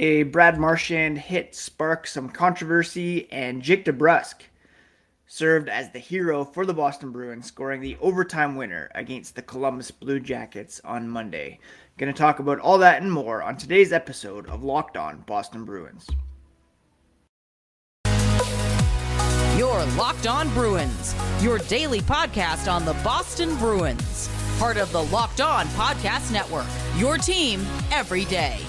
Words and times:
A 0.00 0.22
Brad 0.22 0.60
Marchand 0.60 1.18
hit 1.18 1.56
sparked 1.56 2.08
some 2.08 2.28
controversy, 2.28 3.28
and 3.32 3.60
Jake 3.60 3.84
DeBrusk 3.84 4.42
served 5.26 5.68
as 5.68 5.90
the 5.90 5.98
hero 5.98 6.44
for 6.44 6.64
the 6.64 6.72
Boston 6.72 7.10
Bruins, 7.10 7.46
scoring 7.46 7.80
the 7.80 7.96
overtime 8.00 8.54
winner 8.54 8.92
against 8.94 9.34
the 9.34 9.42
Columbus 9.42 9.90
Blue 9.90 10.20
Jackets 10.20 10.80
on 10.84 11.08
Monday. 11.08 11.58
Going 11.96 12.14
to 12.14 12.16
talk 12.16 12.38
about 12.38 12.60
all 12.60 12.78
that 12.78 13.02
and 13.02 13.12
more 13.12 13.42
on 13.42 13.56
today's 13.56 13.92
episode 13.92 14.46
of 14.46 14.62
Locked 14.62 14.96
On 14.96 15.24
Boston 15.26 15.64
Bruins. 15.64 16.06
Your 19.58 19.84
Locked 19.96 20.28
On 20.28 20.48
Bruins, 20.50 21.16
your 21.42 21.58
daily 21.58 22.02
podcast 22.02 22.72
on 22.72 22.84
the 22.84 22.94
Boston 23.02 23.56
Bruins, 23.56 24.30
part 24.60 24.76
of 24.76 24.92
the 24.92 25.02
Locked 25.02 25.40
On 25.40 25.66
Podcast 25.70 26.30
Network. 26.30 26.66
Your 26.96 27.18
team 27.18 27.66
every 27.90 28.26
day. 28.26 28.60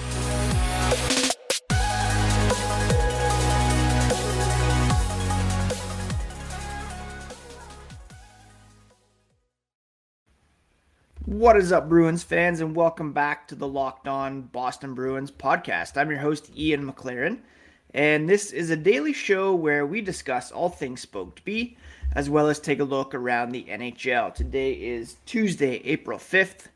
What 11.30 11.56
is 11.56 11.70
up, 11.70 11.88
Bruins 11.88 12.24
fans, 12.24 12.60
and 12.60 12.74
welcome 12.74 13.12
back 13.12 13.46
to 13.46 13.54
the 13.54 13.68
Locked 13.68 14.08
On 14.08 14.42
Boston 14.42 14.94
Bruins 14.94 15.30
podcast. 15.30 15.96
I'm 15.96 16.10
your 16.10 16.18
host, 16.18 16.50
Ian 16.58 16.84
McLaren, 16.84 17.38
and 17.94 18.28
this 18.28 18.50
is 18.50 18.70
a 18.70 18.76
daily 18.76 19.12
show 19.12 19.54
where 19.54 19.86
we 19.86 20.00
discuss 20.00 20.50
all 20.50 20.68
things 20.68 21.02
Spoked 21.02 21.44
B, 21.44 21.76
as 22.16 22.28
well 22.28 22.48
as 22.48 22.58
take 22.58 22.80
a 22.80 22.84
look 22.84 23.14
around 23.14 23.52
the 23.52 23.62
NHL. 23.62 24.34
Today 24.34 24.72
is 24.72 25.18
Tuesday, 25.24 25.76
April 25.84 26.18
5th, 26.18 26.66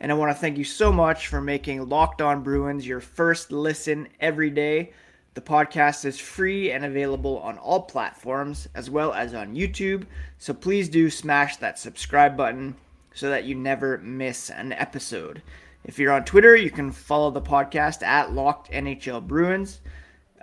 and 0.00 0.10
I 0.10 0.16
want 0.16 0.32
to 0.32 0.40
thank 0.40 0.58
you 0.58 0.64
so 0.64 0.90
much 0.90 1.28
for 1.28 1.40
making 1.40 1.88
Locked 1.88 2.20
On 2.20 2.42
Bruins 2.42 2.84
your 2.84 3.00
first 3.00 3.52
listen 3.52 4.08
every 4.18 4.50
day. 4.50 4.90
The 5.34 5.40
podcast 5.40 6.04
is 6.04 6.18
free 6.18 6.72
and 6.72 6.84
available 6.84 7.38
on 7.38 7.58
all 7.58 7.82
platforms, 7.82 8.68
as 8.74 8.90
well 8.90 9.12
as 9.12 9.34
on 9.34 9.54
YouTube, 9.54 10.04
so 10.36 10.52
please 10.52 10.88
do 10.88 11.10
smash 11.10 11.58
that 11.58 11.78
subscribe 11.78 12.36
button 12.36 12.74
so 13.14 13.30
that 13.30 13.44
you 13.44 13.54
never 13.54 13.98
miss 13.98 14.50
an 14.50 14.72
episode. 14.72 15.42
If 15.84 15.98
you're 15.98 16.12
on 16.12 16.24
Twitter, 16.24 16.54
you 16.56 16.70
can 16.70 16.92
follow 16.92 17.30
the 17.30 17.40
podcast 17.40 18.02
at 18.02 18.32
Locked 18.32 18.70
NHL 18.70 19.26
Bruins. 19.26 19.80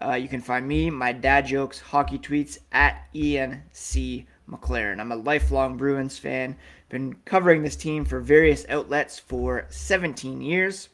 Uh, 0.01 0.13
you 0.13 0.27
can 0.27 0.41
find 0.41 0.67
me, 0.67 0.89
my 0.89 1.11
dad 1.11 1.47
jokes, 1.47 1.79
hockey 1.79 2.17
tweets 2.19 2.59
at 2.71 3.07
Ian 3.15 3.63
C. 3.71 4.27
McLaren. 4.49 4.99
I'm 4.99 5.11
a 5.11 5.15
lifelong 5.15 5.77
Bruins 5.77 6.17
fan. 6.17 6.55
Been 6.89 7.15
covering 7.25 7.63
this 7.63 7.75
team 7.75 8.05
for 8.05 8.19
various 8.19 8.65
outlets 8.69 9.19
for 9.19 9.65
17 9.69 10.41
years, 10.41 10.89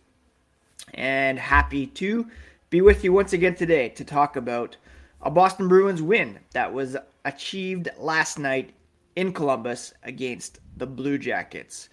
and 0.93 1.37
happy 1.37 1.85
to 1.87 2.27
be 2.69 2.81
with 2.81 3.03
you 3.03 3.13
once 3.13 3.33
again 3.33 3.55
today 3.55 3.89
to 3.89 4.03
talk 4.03 4.35
about 4.35 4.77
a 5.21 5.29
Boston 5.29 5.67
Bruins 5.67 6.01
win 6.01 6.39
that 6.53 6.73
was 6.73 6.97
achieved 7.23 7.89
last 7.97 8.39
night 8.39 8.73
in 9.15 9.33
Columbus 9.33 9.93
against 10.03 10.59
the 10.77 10.87
Blue 10.87 11.17
Jackets. 11.17 11.89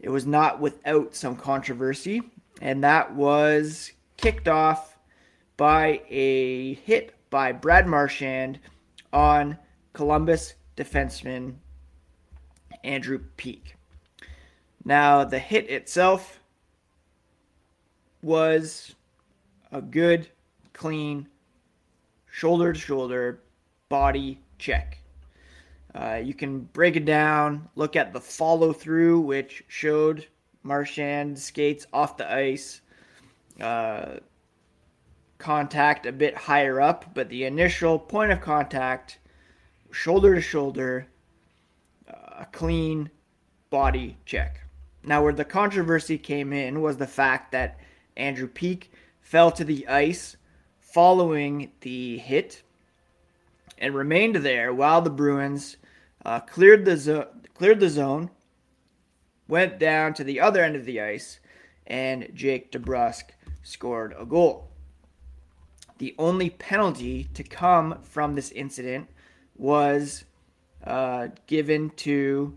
It 0.00 0.10
was 0.10 0.26
not 0.26 0.60
without 0.60 1.14
some 1.14 1.36
controversy, 1.36 2.22
and 2.60 2.82
that 2.84 3.14
was 3.14 3.92
kicked 4.16 4.48
off 4.48 4.96
by 5.56 6.02
a 6.08 6.74
hit 6.74 7.14
by 7.30 7.52
Brad 7.52 7.86
Marchand 7.86 8.58
on 9.12 9.58
Columbus 9.92 10.54
defenseman 10.76 11.54
Andrew 12.84 13.20
Peeke. 13.36 13.74
Now, 14.84 15.24
the 15.24 15.38
hit 15.38 15.68
itself 15.68 16.40
was 18.22 18.94
a 19.72 19.82
good, 19.82 20.28
clean, 20.72 21.28
shoulder 22.30 22.72
to 22.72 22.78
shoulder 22.78 23.40
body 23.88 24.40
check. 24.58 24.98
Uh, 25.98 26.20
you 26.22 26.32
can 26.32 26.60
break 26.60 26.94
it 26.94 27.04
down, 27.04 27.68
look 27.74 27.96
at 27.96 28.12
the 28.12 28.20
follow 28.20 28.72
through, 28.72 29.18
which 29.18 29.64
showed 29.66 30.24
Marchand 30.62 31.36
skates 31.36 31.88
off 31.92 32.16
the 32.16 32.32
ice, 32.32 32.82
uh, 33.60 34.18
contact 35.38 36.06
a 36.06 36.12
bit 36.12 36.36
higher 36.36 36.80
up, 36.80 37.06
but 37.14 37.28
the 37.28 37.44
initial 37.44 37.98
point 37.98 38.30
of 38.30 38.40
contact, 38.40 39.18
shoulder 39.90 40.36
to 40.36 40.40
shoulder, 40.40 41.08
uh, 42.08 42.42
a 42.42 42.46
clean 42.52 43.10
body 43.68 44.16
check. 44.24 44.60
Now, 45.02 45.24
where 45.24 45.32
the 45.32 45.44
controversy 45.44 46.16
came 46.16 46.52
in 46.52 46.80
was 46.80 46.98
the 46.98 47.08
fact 47.08 47.50
that 47.50 47.80
Andrew 48.16 48.46
Peeke 48.46 48.92
fell 49.20 49.50
to 49.50 49.64
the 49.64 49.88
ice 49.88 50.36
following 50.78 51.72
the 51.80 52.18
hit 52.18 52.62
and 53.78 53.96
remained 53.96 54.36
there 54.36 54.72
while 54.72 55.02
the 55.02 55.10
Bruins 55.10 55.76
uh, 56.28 56.40
cleared 56.40 56.84
the 56.84 56.94
zo- 56.94 57.28
cleared 57.54 57.80
the 57.80 57.88
zone, 57.88 58.28
went 59.48 59.78
down 59.78 60.12
to 60.12 60.22
the 60.22 60.38
other 60.38 60.62
end 60.62 60.76
of 60.76 60.84
the 60.84 61.00
ice, 61.00 61.40
and 61.86 62.28
Jake 62.34 62.70
DeBrusk 62.70 63.30
scored 63.62 64.14
a 64.18 64.26
goal. 64.26 64.68
The 65.96 66.14
only 66.18 66.50
penalty 66.50 67.24
to 67.32 67.42
come 67.42 68.00
from 68.02 68.34
this 68.34 68.50
incident 68.50 69.08
was 69.56 70.24
uh, 70.84 71.28
given 71.46 71.88
to 71.96 72.54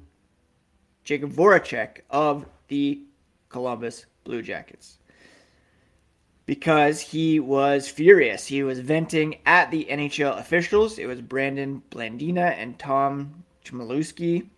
Jakub 1.05 1.31
Voracek 1.33 2.01
of 2.09 2.45
the 2.67 3.03
Columbus 3.47 4.05
Blue 4.25 4.41
Jackets 4.41 4.97
because 6.45 6.99
he 6.99 7.39
was 7.39 7.87
furious. 7.87 8.47
He 8.47 8.63
was 8.63 8.79
venting 8.79 9.37
at 9.45 9.71
the 9.71 9.87
NHL 9.89 10.37
officials. 10.37 10.99
It 10.99 11.05
was 11.05 11.21
Brandon 11.21 11.81
Blandina 11.89 12.53
and 12.57 12.77
Tom 12.77 13.40
Chmielewski. 13.63 14.49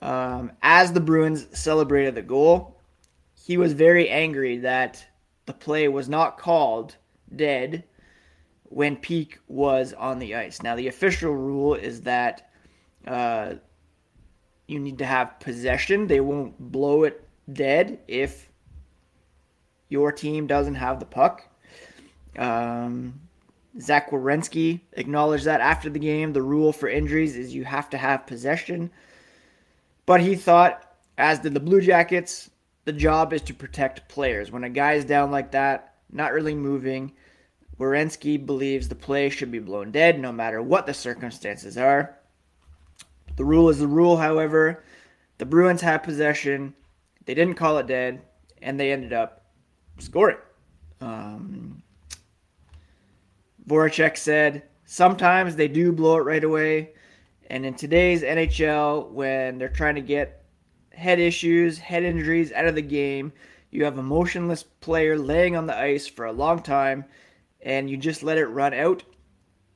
Um, 0.00 0.52
as 0.62 0.92
the 0.92 1.00
Bruins 1.00 1.46
celebrated 1.52 2.14
the 2.14 2.22
goal, 2.22 2.78
he 3.34 3.56
was 3.56 3.72
very 3.72 4.08
angry 4.08 4.58
that 4.58 5.04
the 5.46 5.52
play 5.52 5.88
was 5.88 6.08
not 6.08 6.38
called 6.38 6.96
dead 7.34 7.84
when 8.64 8.96
Peeke 8.96 9.38
was 9.48 9.92
on 9.92 10.18
the 10.18 10.34
ice. 10.34 10.62
Now, 10.62 10.76
the 10.76 10.88
official 10.88 11.32
rule 11.32 11.74
is 11.74 12.02
that 12.02 12.50
uh, 13.06 13.54
you 14.66 14.78
need 14.78 14.98
to 14.98 15.06
have 15.06 15.40
possession. 15.40 16.06
They 16.06 16.20
won't 16.20 16.58
blow 16.58 17.04
it 17.04 17.26
dead 17.50 18.00
if 18.06 18.50
your 19.88 20.12
team 20.12 20.46
doesn't 20.46 20.74
have 20.74 21.00
the 21.00 21.06
puck. 21.06 21.48
Um, 22.36 23.20
Zach 23.80 24.10
Werenski 24.10 24.80
acknowledged 24.92 25.44
that 25.44 25.60
after 25.60 25.88
the 25.88 25.98
game. 25.98 26.32
The 26.32 26.42
rule 26.42 26.72
for 26.72 26.88
injuries 26.88 27.36
is 27.36 27.54
you 27.54 27.64
have 27.64 27.88
to 27.90 27.98
have 27.98 28.26
possession. 28.26 28.90
But 30.06 30.20
he 30.20 30.34
thought, 30.34 30.96
as 31.16 31.38
did 31.38 31.54
the 31.54 31.60
Blue 31.60 31.80
Jackets, 31.80 32.50
the 32.84 32.92
job 32.92 33.32
is 33.32 33.42
to 33.42 33.54
protect 33.54 34.08
players. 34.08 34.50
When 34.50 34.64
a 34.64 34.70
guy 34.70 34.94
is 34.94 35.04
down 35.04 35.30
like 35.30 35.52
that, 35.52 35.94
not 36.10 36.32
really 36.32 36.54
moving, 36.54 37.12
Werenski 37.78 38.44
believes 38.44 38.88
the 38.88 38.94
play 38.94 39.28
should 39.28 39.52
be 39.52 39.58
blown 39.58 39.92
dead 39.92 40.18
no 40.18 40.32
matter 40.32 40.60
what 40.60 40.86
the 40.86 40.94
circumstances 40.94 41.78
are. 41.78 42.16
The 43.36 43.44
rule 43.44 43.68
is 43.68 43.78
the 43.78 43.86
rule, 43.86 44.16
however. 44.16 44.82
The 45.38 45.46
Bruins 45.46 45.80
had 45.80 45.98
possession. 45.98 46.74
They 47.24 47.34
didn't 47.34 47.54
call 47.54 47.78
it 47.78 47.86
dead, 47.86 48.22
and 48.60 48.80
they 48.80 48.90
ended 48.90 49.12
up 49.12 49.44
scoring. 49.98 50.38
Um, 51.00 51.82
Voracek 53.68 54.16
said, 54.16 54.62
sometimes 54.86 55.54
they 55.54 55.68
do 55.68 55.92
blow 55.92 56.16
it 56.16 56.24
right 56.24 56.42
away. 56.42 56.92
And 57.50 57.66
in 57.66 57.74
today's 57.74 58.22
NHL, 58.22 59.10
when 59.10 59.58
they're 59.58 59.68
trying 59.68 59.94
to 59.96 60.00
get 60.00 60.42
head 60.92 61.20
issues, 61.20 61.78
head 61.78 62.02
injuries 62.02 62.50
out 62.52 62.66
of 62.66 62.74
the 62.74 62.82
game, 62.82 63.32
you 63.70 63.84
have 63.84 63.98
a 63.98 64.02
motionless 64.02 64.62
player 64.62 65.18
laying 65.18 65.54
on 65.54 65.66
the 65.66 65.76
ice 65.76 66.06
for 66.06 66.24
a 66.24 66.32
long 66.32 66.62
time, 66.62 67.04
and 67.60 67.90
you 67.90 67.98
just 67.98 68.22
let 68.22 68.38
it 68.38 68.46
run 68.46 68.72
out. 68.72 69.02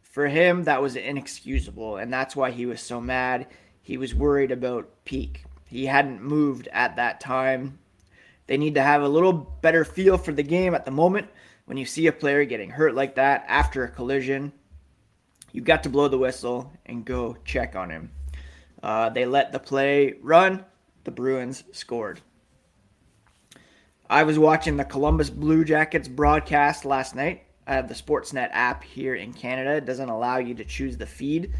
For 0.01 0.27
him, 0.27 0.65
that 0.65 0.81
was 0.81 0.97
inexcusable, 0.97 1.99
and 1.99 2.13
that's 2.13 2.35
why 2.35 2.51
he 2.51 2.67
was 2.67 2.81
so 2.81 3.01
mad. 3.01 3.47
He 3.83 3.99
was 3.99 4.15
worried 4.15 4.51
about 4.51 5.05
Peeke. 5.05 5.45
He 5.69 5.87
hadn't 5.87 6.23
moved 6.23 6.69
at 6.73 6.97
that 6.97 7.21
time. 7.21 7.79
They 8.47 8.57
need 8.57 8.75
to 8.75 8.83
have 8.83 9.03
a 9.03 9.09
little 9.09 9.33
better 9.33 9.85
feel 9.85 10.19
for 10.19 10.33
the 10.33 10.43
game 10.43 10.75
at 10.75 10.85
the 10.85 10.91
moment 10.91 11.29
when 11.73 11.79
you 11.79 11.87
see 11.87 12.07
a 12.07 12.13
player 12.13 12.45
getting 12.45 12.69
hurt 12.69 12.95
like 12.95 13.15
that 13.15 13.47
after 13.49 13.83
a 13.83 13.89
collision, 13.89 14.53
you 15.53 15.63
got 15.63 15.83
to 15.85 15.89
blow 15.89 16.07
the 16.07 16.19
whistle 16.19 16.71
and 16.85 17.03
go 17.03 17.35
check 17.47 17.75
on 17.75 17.89
him. 17.89 18.11
Uh, 18.83 19.09
they 19.09 19.25
let 19.25 19.53
the 19.53 19.59
play 19.59 20.17
run. 20.21 20.67
The 21.05 21.13
Bruins 21.13 21.65
scored. 21.73 22.21
I 24.11 24.25
was 24.25 24.39
watching 24.39 24.77
the 24.77 24.85
Columbus 24.85 25.31
Blue 25.31 25.65
Jackets 25.65 26.09
broadcast 26.09 26.85
last 26.85 27.15
night. 27.15 27.45
I 27.67 27.73
have 27.73 27.89
the 27.89 27.95
Sportsnet 27.95 28.51
app 28.53 28.85
here 28.85 29.15
in 29.15 29.33
Canada. 29.33 29.77
It 29.77 29.87
doesn't 29.87 30.11
allow 30.11 30.37
you 30.37 30.55
to 30.57 30.67
choose 30.67 30.99
the 30.99 31.07
feed. 31.07 31.55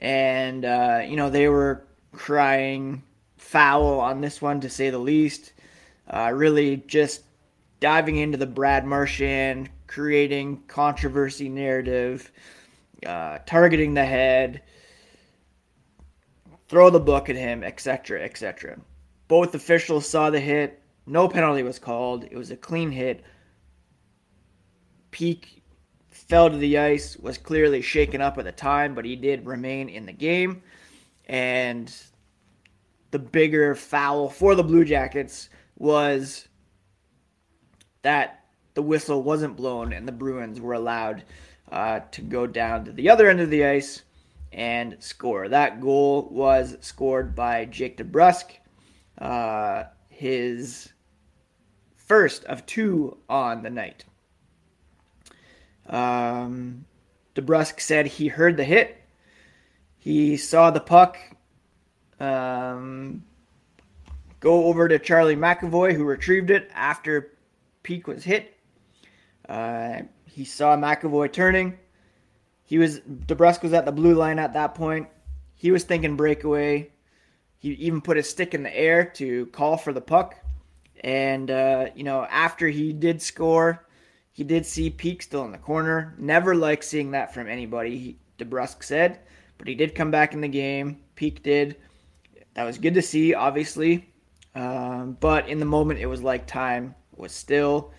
And, 0.00 0.64
uh, 0.64 1.02
you 1.06 1.14
know, 1.14 1.30
they 1.30 1.46
were 1.46 1.86
crying 2.10 3.04
foul 3.36 4.00
on 4.00 4.20
this 4.20 4.42
one, 4.42 4.60
to 4.62 4.68
say 4.68 4.90
the 4.90 4.98
least. 4.98 5.52
Uh, 6.12 6.32
really 6.34 6.78
just 6.88 7.22
diving 7.84 8.16
into 8.16 8.38
the 8.38 8.46
Brad 8.46 8.86
Marchand 8.86 9.68
creating 9.86 10.62
controversy 10.68 11.50
narrative, 11.50 12.32
uh, 13.04 13.36
targeting 13.44 13.92
the 13.92 14.06
head, 14.06 14.62
throw 16.66 16.88
the 16.88 16.98
book 16.98 17.28
at 17.28 17.36
him, 17.36 17.62
etc., 17.62 18.22
etc. 18.24 18.78
Both 19.28 19.54
officials 19.54 20.08
saw 20.08 20.30
the 20.30 20.40
hit. 20.40 20.80
No 21.04 21.28
penalty 21.28 21.62
was 21.62 21.78
called. 21.78 22.24
It 22.24 22.38
was 22.38 22.50
a 22.50 22.56
clean 22.56 22.90
hit. 22.90 23.22
Peeke 25.10 25.62
fell 26.08 26.48
to 26.48 26.56
the 26.56 26.78
ice, 26.78 27.18
was 27.18 27.36
clearly 27.36 27.82
shaken 27.82 28.22
up 28.22 28.38
at 28.38 28.46
the 28.46 28.52
time, 28.52 28.94
but 28.94 29.04
he 29.04 29.14
did 29.14 29.44
remain 29.44 29.90
in 29.90 30.06
the 30.06 30.12
game. 30.12 30.62
And 31.26 31.94
the 33.10 33.18
bigger 33.18 33.74
foul 33.74 34.30
for 34.30 34.54
the 34.54 34.64
Blue 34.64 34.86
Jackets 34.86 35.50
was 35.76 36.48
that 38.04 38.44
the 38.74 38.82
whistle 38.82 39.22
wasn't 39.22 39.56
blown 39.56 39.92
and 39.92 40.06
the 40.06 40.12
Bruins 40.12 40.60
were 40.60 40.74
allowed 40.74 41.24
uh, 41.72 42.00
to 42.12 42.22
go 42.22 42.46
down 42.46 42.84
to 42.84 42.92
the 42.92 43.10
other 43.10 43.28
end 43.28 43.40
of 43.40 43.50
the 43.50 43.64
ice 43.64 44.02
and 44.52 44.96
score. 45.00 45.48
That 45.48 45.80
goal 45.80 46.28
was 46.30 46.76
scored 46.80 47.34
by 47.34 47.64
Jake 47.64 47.96
DeBrusk, 47.96 48.44
uh, 49.18 49.84
his 50.08 50.92
first 51.96 52.44
of 52.44 52.64
two 52.66 53.18
on 53.28 53.62
the 53.62 53.70
night. 53.70 54.04
Um, 55.88 56.84
DeBrusk 57.34 57.80
said 57.80 58.06
he 58.06 58.28
heard 58.28 58.56
the 58.56 58.64
hit. 58.64 59.00
He 59.98 60.36
saw 60.36 60.70
the 60.70 60.80
puck 60.80 61.18
um, 62.20 63.24
go 64.40 64.66
over 64.66 64.88
to 64.88 64.98
Charlie 64.98 65.36
McAvoy, 65.36 65.94
who 65.94 66.04
retrieved 66.04 66.50
it 66.50 66.70
after 66.74 67.33
Peeke 67.84 68.08
was 68.08 68.24
hit. 68.24 68.56
Uh, 69.48 70.00
he 70.24 70.44
saw 70.44 70.76
McAvoy 70.76 71.32
turning. 71.32 71.78
He 72.64 72.78
was 72.78 73.00
DeBrusk 73.00 73.62
was 73.62 73.72
at 73.72 73.84
the 73.84 73.92
blue 73.92 74.14
line 74.14 74.38
at 74.38 74.54
that 74.54 74.74
point. 74.74 75.06
He 75.54 75.70
was 75.70 75.84
thinking 75.84 76.16
breakaway. 76.16 76.90
He 77.58 77.70
even 77.74 78.00
put 78.00 78.16
his 78.16 78.28
stick 78.28 78.54
in 78.54 78.62
the 78.62 78.76
air 78.76 79.04
to 79.16 79.46
call 79.46 79.76
for 79.76 79.92
the 79.92 80.00
puck. 80.00 80.34
And 81.02 81.50
uh, 81.50 81.90
you 81.94 82.04
know, 82.04 82.24
after 82.24 82.68
he 82.68 82.92
did 82.92 83.22
score, 83.22 83.86
he 84.32 84.42
did 84.42 84.66
see 84.66 84.90
Peeke 84.90 85.22
still 85.22 85.44
in 85.44 85.52
the 85.52 85.58
corner. 85.58 86.14
Never 86.18 86.54
liked 86.54 86.84
seeing 86.84 87.12
that 87.12 87.32
from 87.32 87.46
anybody. 87.46 87.98
He, 87.98 88.18
DeBrusk 88.38 88.82
said, 88.82 89.20
but 89.58 89.68
he 89.68 89.74
did 89.74 89.94
come 89.94 90.10
back 90.10 90.34
in 90.34 90.40
the 90.40 90.48
game. 90.48 91.00
Peeke 91.14 91.42
did. 91.42 91.76
That 92.54 92.64
was 92.64 92.78
good 92.78 92.94
to 92.94 93.02
see, 93.02 93.34
obviously. 93.34 94.12
Um, 94.54 95.16
but 95.20 95.48
in 95.48 95.60
the 95.60 95.66
moment, 95.66 96.00
it 96.00 96.06
was 96.06 96.22
like 96.22 96.46
time 96.46 96.94
was 97.16 97.32
still. 97.32 97.92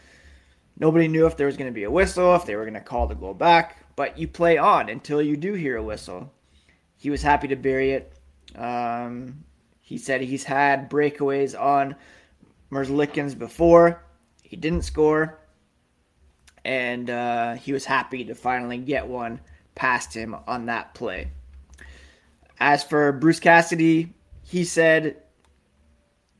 Nobody 0.77 1.07
knew 1.07 1.25
if 1.25 1.37
there 1.37 1.47
was 1.47 1.57
going 1.57 1.69
to 1.69 1.75
be 1.75 1.83
a 1.83 1.91
whistle, 1.91 2.35
if 2.35 2.45
they 2.45 2.55
were 2.55 2.63
going 2.63 2.73
to 2.73 2.81
call 2.81 3.07
the 3.07 3.15
goal 3.15 3.33
back. 3.33 3.85
But 3.95 4.17
you 4.17 4.27
play 4.27 4.57
on 4.57 4.89
until 4.89 5.21
you 5.21 5.37
do 5.37 5.53
hear 5.53 5.77
a 5.77 5.83
whistle. 5.83 6.33
He 6.97 7.09
was 7.09 7.21
happy 7.21 7.47
to 7.47 7.55
bury 7.55 7.91
it. 7.91 8.17
Um, 8.55 9.45
he 9.81 9.97
said 9.97 10.21
he's 10.21 10.43
had 10.43 10.89
breakaways 10.89 11.59
on 11.59 11.95
Merzlikins 12.71 13.37
before. 13.37 14.03
He 14.43 14.55
didn't 14.55 14.83
score. 14.83 15.39
And 16.65 17.09
uh, 17.09 17.53
he 17.53 17.73
was 17.73 17.85
happy 17.85 18.25
to 18.25 18.35
finally 18.35 18.79
get 18.79 19.07
one 19.07 19.39
past 19.75 20.13
him 20.13 20.35
on 20.47 20.65
that 20.65 20.93
play. 20.93 21.29
As 22.59 22.83
for 22.83 23.11
Bruce 23.11 23.39
Cassidy, 23.39 24.13
he 24.43 24.63
said 24.63 25.17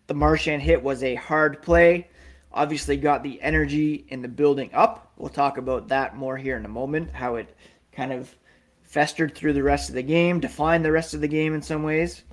the 0.08 0.14
Marchand 0.14 0.62
hit 0.62 0.82
was 0.82 1.04
a 1.04 1.16
hard 1.16 1.62
play. 1.62 2.08
Obviously, 2.56 2.96
got 2.96 3.22
the 3.22 3.40
energy 3.42 4.06
in 4.08 4.22
the 4.22 4.30
building 4.30 4.70
up. 4.74 5.12
We'll 5.18 5.30
talk 5.30 5.58
about 5.58 5.90
that 5.90 6.16
more 6.16 6.38
here 6.38 6.56
in 6.56 6.64
a 6.64 6.70
moment, 6.70 7.12
how 7.12 7.36
it 7.36 7.54
kind 7.92 8.14
of 8.14 8.34
festered 8.84 9.36
through 9.36 9.52
the 9.52 9.62
rest 9.62 9.90
of 9.90 9.96
the 9.96 10.02
game, 10.02 10.40
defined 10.40 10.86
the 10.86 10.92
rest 10.92 11.14
of 11.14 11.20
the 11.20 11.28
game 11.28 11.54
in 11.54 11.62
some 11.62 11.84
ways. 11.84 12.24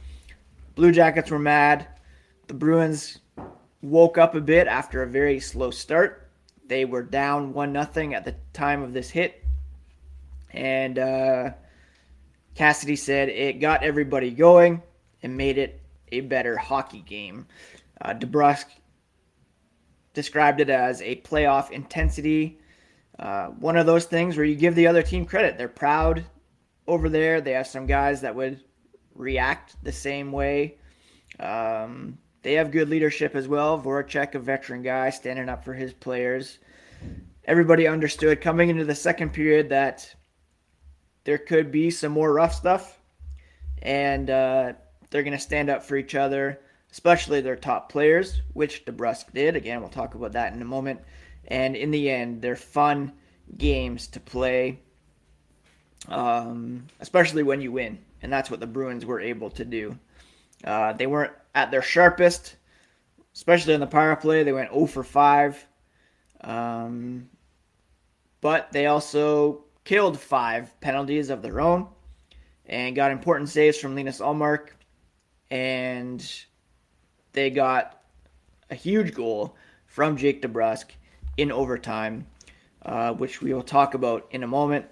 Blue 0.77 0.93
Jackets 0.93 1.29
were 1.29 1.41
mad. 1.41 1.89
The 2.47 2.55
Bruins 2.55 3.19
woke 3.83 4.17
up 4.17 4.37
a 4.37 4.41
bit 4.41 4.69
after 4.69 5.03
a 5.03 5.09
very 5.09 5.41
slow 5.41 5.73
start. 5.73 6.31
They 6.67 6.85
were 6.85 7.03
down 7.03 7.53
1 7.53 7.73
0 7.93 8.13
at 8.13 8.25
the 8.25 8.37
time 8.53 8.83
of 8.83 8.93
this 8.93 9.11
hit. 9.11 9.45
And 10.53 11.01
uh, 11.01 11.51
Cassidy 12.55 12.97
said 12.97 13.29
it 13.29 13.61
got 13.61 13.83
everybody 13.83 14.31
going 14.31 14.83
and 15.23 15.37
made 15.37 15.59
it 15.59 15.81
a 16.13 16.21
better 16.21 16.57
hockey 16.57 17.01
game. 17.01 17.47
Uh, 18.01 18.15
DeBrusk 18.15 18.67
described 20.15 20.61
it 20.61 20.71
as 20.71 21.01
a 21.03 21.21
playoff 21.23 21.71
intensity. 21.71 22.59
Uh, 23.19 23.49
one 23.49 23.77
of 23.77 23.87
those 23.87 24.07
things 24.07 24.37
where 24.37 24.47
you 24.47 24.57
give 24.57 24.75
the 24.75 24.87
other 24.87 25.03
team 25.03 25.25
credit. 25.25 25.59
They're 25.59 25.69
proud 25.69 26.25
over 26.87 27.09
there. 27.09 27.41
They 27.41 27.53
have 27.53 27.67
some 27.67 27.87
guys 27.87 28.21
that 28.23 28.35
would 28.35 28.63
react 29.15 29.77
the 29.83 29.93
same 29.93 30.33
way. 30.33 30.77
Um, 31.39 32.19
they 32.43 32.55
have 32.55 32.71
good 32.71 32.89
leadership 32.89 33.35
as 33.35 33.49
well. 33.49 33.81
Voracek, 33.81 34.35
a 34.35 34.39
veteran 34.39 34.83
guy, 34.83 35.11
standing 35.11 35.49
up 35.49 35.65
for 35.65 35.75
his 35.75 35.93
players. 35.93 36.59
Everybody 37.45 37.87
understood 37.87 38.41
coming 38.41 38.69
into 38.69 38.85
the 38.85 38.95
second 38.95 39.33
period 39.33 39.69
that 39.69 40.15
there 41.25 41.39
could 41.39 41.71
be 41.71 41.91
some 41.91 42.13
more 42.13 42.33
rough 42.33 42.55
stuff, 42.55 43.01
and 43.81 44.29
uh, 44.29 44.73
they're 45.11 45.23
going 45.23 45.37
to 45.37 45.39
stand 45.39 45.71
up 45.71 45.85
for 45.85 45.97
each 45.97 46.15
other, 46.15 46.61
especially 46.93 47.41
their 47.41 47.57
top 47.57 47.91
players, 47.91 48.43
which 48.53 48.85
DeBrusk 48.85 49.33
did. 49.33 49.57
Again, 49.57 49.81
we'll 49.81 49.89
talk 49.89 50.15
about 50.15 50.33
that 50.33 50.53
in 50.53 50.61
a 50.61 50.67
moment. 50.67 51.01
And 51.49 51.75
in 51.75 51.91
the 51.91 52.11
end, 52.11 52.43
they're 52.43 52.55
fun 52.55 53.13
games 53.57 54.07
to 54.09 54.21
play, 54.21 54.79
um, 56.09 56.87
especially 57.01 57.43
when 57.43 57.63
you 57.63 57.73
win. 57.73 57.99
And 58.21 58.33
that's 58.33 58.51
what 58.51 58.61
the 58.61 58.67
Bruins 58.67 59.07
were 59.07 59.21
able 59.21 59.51
to 59.51 59.65
do. 59.65 59.99
Uh, 60.63 60.93
they 60.93 61.07
weren't 61.07 61.33
at 61.55 61.71
their 61.71 61.83
sharpest, 61.83 62.57
especially 63.35 63.75
in 63.75 63.81
the 63.81 63.87
power 63.87 64.15
play. 64.15 64.43
They 64.43 64.53
went 64.53 64.73
0 64.73 64.87
for 64.87 65.03
5. 65.03 65.67
Um, 66.43 67.31
but 68.43 68.71
they 68.71 68.87
also 68.87 69.65
killed 69.85 70.21
five 70.21 70.79
penalties 70.81 71.31
of 71.31 71.43
their 71.43 71.61
own 71.61 71.89
and 72.67 72.95
got 72.95 73.11
important 73.11 73.49
saves 73.49 73.79
from 73.79 73.97
Linus 73.97 74.21
Ullmark. 74.21 74.69
And 75.51 76.23
they 77.33 77.51
got 77.51 78.03
a 78.71 78.75
huge 78.75 79.15
goal 79.15 79.57
from 79.87 80.17
Jake 80.17 80.43
DeBrusk 80.43 80.87
in 81.37 81.53
overtime, 81.53 82.27
uh, 82.85 83.13
which 83.13 83.43
we 83.43 83.53
will 83.53 83.63
talk 83.63 83.95
about 83.95 84.27
in 84.31 84.43
a 84.43 84.47
moment. 84.47 84.87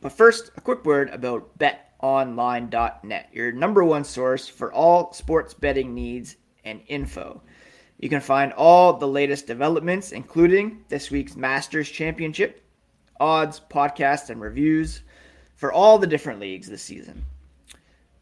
But 0.00 0.12
first, 0.12 0.50
a 0.56 0.60
quick 0.60 0.84
word 0.84 1.10
about 1.10 1.58
betonline.net, 1.58 3.28
your 3.32 3.52
number 3.52 3.84
one 3.84 4.04
source 4.04 4.48
for 4.48 4.72
all 4.72 5.12
sports 5.12 5.54
betting 5.54 5.94
needs 5.94 6.36
and 6.64 6.82
info. 6.88 7.42
You 7.98 8.10
can 8.10 8.20
find 8.20 8.52
all 8.52 8.92
the 8.92 9.08
latest 9.08 9.46
developments, 9.46 10.12
including 10.12 10.84
this 10.88 11.10
week's 11.10 11.34
Masters 11.34 11.88
Championship, 11.90 12.62
odds, 13.18 13.60
podcasts, 13.70 14.28
and 14.28 14.40
reviews 14.40 15.00
for 15.54 15.72
all 15.72 15.98
the 15.98 16.06
different 16.06 16.40
leagues 16.40 16.68
this 16.68 16.82
season. 16.82 17.24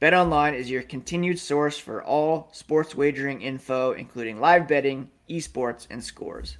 BetOnline 0.02 0.54
is 0.54 0.70
your 0.70 0.82
continued 0.82 1.38
source 1.38 1.78
for 1.78 2.02
all 2.02 2.48
sports 2.52 2.94
wagering 2.94 3.42
info, 3.42 3.92
including 3.92 4.40
live 4.40 4.66
betting, 4.66 5.08
esports, 5.30 5.86
and 5.88 6.02
scores. 6.02 6.58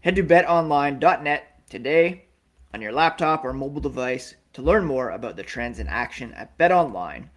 Head 0.00 0.16
to 0.16 0.22
betonline.net 0.22 1.68
today 1.70 2.26
on 2.74 2.82
your 2.82 2.92
laptop 2.92 3.44
or 3.44 3.52
mobile 3.52 3.80
device 3.80 4.34
to 4.52 4.62
learn 4.62 4.84
more 4.84 5.10
about 5.10 5.36
the 5.36 5.42
trends 5.42 5.78
in 5.78 5.88
action 5.88 6.34
at 6.34 6.56
BetOnline, 6.58 7.30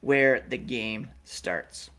where 0.00 0.44
the 0.48 0.58
game 0.58 1.10
starts. 1.24 1.90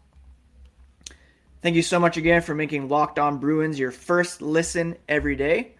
Thank 1.62 1.75
you 1.75 1.84
so 1.84 2.00
much 2.00 2.17
again 2.17 2.41
for 2.41 2.55
making 2.55 2.88
Locked 2.88 3.19
On 3.19 3.38
Bruins 3.38 3.77
your 3.77 3.91
first 3.91 4.41
listen 4.41 4.98
every 5.08 5.36
day. 5.36 5.75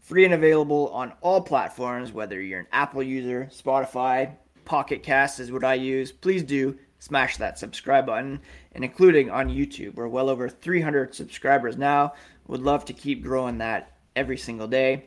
Free 0.00 0.24
and 0.24 0.34
available 0.34 0.88
on 0.90 1.14
all 1.20 1.40
platforms, 1.40 2.12
whether 2.12 2.40
you're 2.40 2.60
an 2.60 2.66
Apple 2.72 3.02
user, 3.02 3.48
Spotify, 3.50 4.36
Pocket 4.68 5.02
Cast 5.02 5.40
is 5.40 5.50
what 5.50 5.64
I 5.64 5.74
use. 5.74 6.12
Please 6.12 6.42
do 6.42 6.78
smash 6.98 7.36
that 7.36 7.58
subscribe 7.58 8.06
button, 8.06 8.40
and 8.72 8.84
including 8.84 9.30
on 9.30 9.48
YouTube. 9.48 9.94
We're 9.94 10.08
well 10.08 10.28
over 10.28 10.48
300 10.48 11.14
subscribers 11.14 11.76
now. 11.76 12.14
Would 12.46 12.60
love 12.60 12.84
to 12.86 12.92
keep 12.92 13.22
growing 13.22 13.58
that 13.58 13.96
every 14.16 14.36
single 14.36 14.66
day. 14.66 15.06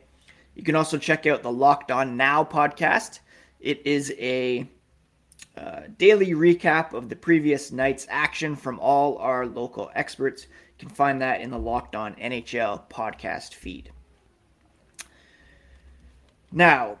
You 0.54 0.62
can 0.62 0.74
also 0.74 0.98
check 0.98 1.26
out 1.26 1.42
the 1.42 1.52
Locked 1.52 1.90
On 1.90 2.16
Now 2.16 2.44
podcast. 2.44 3.20
It 3.60 3.86
is 3.86 4.12
a 4.18 4.66
uh, 5.56 5.82
daily 5.98 6.32
recap 6.32 6.92
of 6.92 7.08
the 7.08 7.16
previous 7.16 7.72
night's 7.72 8.06
action 8.10 8.56
from 8.56 8.78
all 8.80 9.18
our 9.18 9.46
local 9.46 9.90
experts. 9.94 10.44
You 10.44 10.86
can 10.86 10.88
find 10.88 11.20
that 11.22 11.40
in 11.40 11.50
the 11.50 11.58
Locked 11.58 11.94
On 11.94 12.14
NHL 12.14 12.88
podcast 12.88 13.54
feed. 13.54 13.90
Now, 16.50 16.98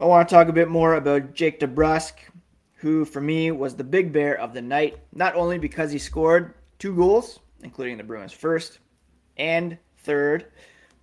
I 0.00 0.04
want 0.04 0.28
to 0.28 0.32
talk 0.32 0.46
a 0.46 0.52
bit 0.52 0.68
more 0.68 0.94
about 0.94 1.34
Jake 1.34 1.58
DeBrusk, 1.58 2.12
who 2.74 3.04
for 3.04 3.20
me 3.20 3.50
was 3.50 3.74
the 3.74 3.82
big 3.82 4.12
bear 4.12 4.38
of 4.38 4.54
the 4.54 4.62
night, 4.62 4.96
not 5.12 5.34
only 5.34 5.58
because 5.58 5.90
he 5.90 5.98
scored 5.98 6.54
two 6.78 6.94
goals, 6.94 7.40
including 7.64 7.96
the 7.96 8.04
Bruins' 8.04 8.32
first 8.32 8.78
and 9.36 9.76
third, 9.98 10.46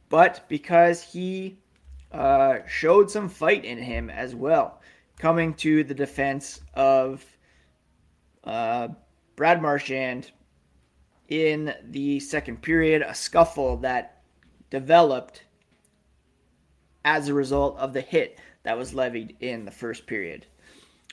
but 0.07 0.47
because 0.47 1.01
he 1.01 1.57
uh, 2.13 2.59
showed 2.67 3.11
some 3.11 3.27
fight 3.27 3.65
in 3.65 3.77
him 3.77 4.09
as 4.09 4.33
well, 4.33 4.79
coming 5.19 5.53
to 5.55 5.83
the 5.83 5.93
defense 5.93 6.61
of 6.73 7.25
uh, 8.45 8.87
Brad 9.35 9.61
Marchand 9.61 10.31
in 11.27 11.73
the 11.83 12.21
second 12.21 12.61
period, 12.61 13.01
a 13.01 13.13
scuffle 13.13 13.75
that 13.77 14.21
developed 14.69 15.43
as 17.03 17.27
a 17.27 17.33
result 17.33 17.77
of 17.77 17.91
the 17.91 17.99
hit 17.99 18.39
that 18.65 18.77
was 18.77 18.93
levied 18.93 19.37
in 19.39 19.63
the 19.63 19.71
first 19.71 20.05
period. 20.05 20.45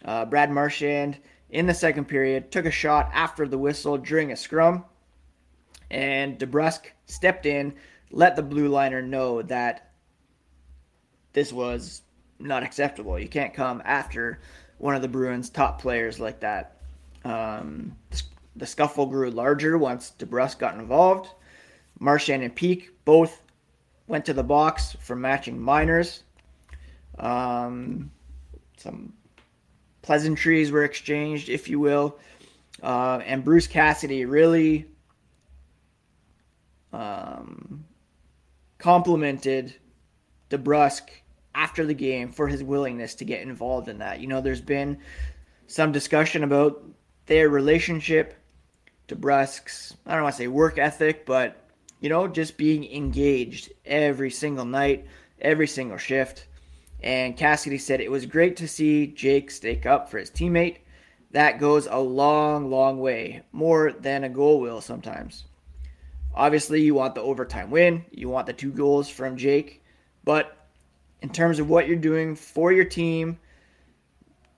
Uh, 0.04 0.25
Brad 0.25 0.50
Marchand 0.50 1.18
in 1.50 1.66
the 1.66 1.75
second 1.75 2.06
period 2.06 2.50
took 2.50 2.64
a 2.64 2.71
shot 2.71 3.11
after 3.12 3.47
the 3.47 3.59
whistle 3.59 3.99
during 3.99 4.32
a 4.32 4.37
scrum, 4.37 4.85
and 5.90 6.38
DeBrusk 6.38 6.87
stepped 7.06 7.47
in, 7.47 7.75
let 8.11 8.35
the 8.35 8.42
blue 8.42 8.68
liner 8.68 9.02
know 9.02 9.42
that 9.42 9.92
this 11.35 11.52
was 11.52 12.02
not 12.38 12.62
acceptable. 12.62 13.18
You 13.18 13.28
can't 13.28 13.54
come 13.54 13.82
after 13.85 14.40
one 14.78 14.94
of 14.94 15.02
the 15.02 15.09
Bruins' 15.09 15.50
top 15.50 15.80
players 15.80 16.18
like 16.18 16.40
that. 16.40 16.78
Um, 17.25 17.97
the 18.56 18.66
scuffle 18.66 19.06
grew 19.06 19.30
larger 19.30 19.78
once 19.78 20.12
DeBrusk 20.18 20.59
got 20.59 20.75
involved. 20.75 21.28
Marchand 21.99 22.42
and 22.42 22.54
Peeke 22.54 22.90
both 23.04 23.42
went 24.09 24.25
to 24.25 24.35
the 24.35 24.42
box 24.42 24.97
for 25.00 25.14
matching 25.14 25.61
minors. 25.61 26.25
Um, 27.19 28.11
some 28.76 29.12
pleasantries 30.02 30.71
were 30.71 30.85
exchanged, 30.85 31.49
if 31.49 31.69
you 31.69 31.78
will. 31.78 32.19
Uh, 32.83 33.21
and 33.25 33.45
Bruce 33.45 33.66
Cassidy 33.66 34.25
really 34.25 34.87
um, 36.92 37.85
complimented 38.78 39.75
DeBrusk 40.50 41.02
after 41.54 41.85
the 41.85 41.95
game 41.95 42.33
for 42.33 42.49
his 42.49 42.62
willingness 42.62 43.14
to 43.16 43.25
get 43.25 43.42
involved 43.42 43.88
in 43.88 43.99
that. 43.99 44.21
You 44.21 44.26
know, 44.26 44.40
there's 44.40 44.61
been 44.61 44.99
some 45.66 45.92
discussion 45.92 46.45
about 46.45 46.83
their 47.26 47.49
relationship, 47.49 48.35
DeBrusk's, 49.09 49.97
I 50.07 50.14
don't 50.14 50.25
want 50.25 50.35
to 50.35 50.38
say 50.42 50.49
work 50.49 50.78
ethic, 50.78 51.25
but, 51.25 51.69
you 52.00 52.09
know, 52.09 52.26
just 52.26 52.57
being 52.57 52.90
engaged 52.90 53.71
every 53.85 54.31
single 54.31 54.64
night, 54.64 55.07
every 55.40 55.69
single 55.69 55.99
shift. 55.99 56.47
And 57.02 57.37
Cassidy 57.37 57.78
said 57.78 58.00
it 58.00 58.11
was 58.11 58.26
great 58.26 58.56
to 58.56 58.68
see 58.68 59.09
Jake 59.09 59.50
stake 59.50 59.87
up 59.87 60.09
for 60.09 60.18
his 60.18 60.30
teammate. 60.30 60.78
That 61.32 61.59
goes 61.59 61.87
a 61.87 61.99
long, 61.99 62.71
long 62.71 63.00
way, 63.00 63.42
more 63.52 63.92
than 63.92 64.25
a 64.25 64.28
goal 64.28 64.61
will 64.61 64.80
sometimes. 64.80 65.44
Obviously, 66.35 66.80
you 66.80 66.94
want 66.94 67.14
the 67.14 67.23
overtime 67.23 67.71
win, 67.71 68.04
you 68.11 68.28
want 68.28 68.47
the 68.47 68.52
two 68.52 68.71
goals 68.71 69.09
from 69.09 69.37
Jake, 69.37 69.82
but 70.25 70.56
in 71.21 71.30
terms 71.30 71.59
of 71.59 71.68
what 71.68 71.87
you're 71.87 71.97
doing 71.97 72.35
for 72.37 72.73
your 72.73 72.85
team, 72.85 73.38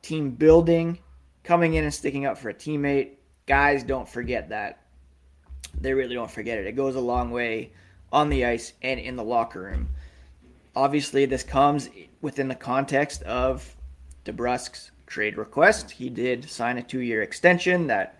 team 0.02 0.30
building, 0.30 0.98
coming 1.42 1.74
in 1.74 1.84
and 1.84 1.94
sticking 1.94 2.26
up 2.26 2.38
for 2.38 2.48
a 2.48 2.54
teammate, 2.54 3.12
guys 3.46 3.82
don't 3.82 4.08
forget 4.08 4.50
that. 4.50 4.80
They 5.80 5.94
really 5.94 6.14
don't 6.14 6.30
forget 6.30 6.58
it. 6.58 6.66
It 6.66 6.76
goes 6.76 6.94
a 6.94 7.00
long 7.00 7.30
way 7.30 7.72
on 8.12 8.28
the 8.28 8.44
ice 8.44 8.72
and 8.82 9.00
in 9.00 9.16
the 9.16 9.24
locker 9.24 9.62
room. 9.62 9.88
Obviously, 10.76 11.24
this 11.24 11.42
comes 11.42 11.88
within 12.20 12.48
the 12.48 12.54
context 12.54 13.22
of 13.22 13.76
DeBrusk's 14.24 14.90
trade 15.06 15.36
request. 15.36 15.92
He 15.92 16.08
did 16.08 16.48
sign 16.50 16.78
a 16.78 16.82
two 16.82 17.00
year 17.00 17.22
extension 17.22 17.86
that 17.86 18.18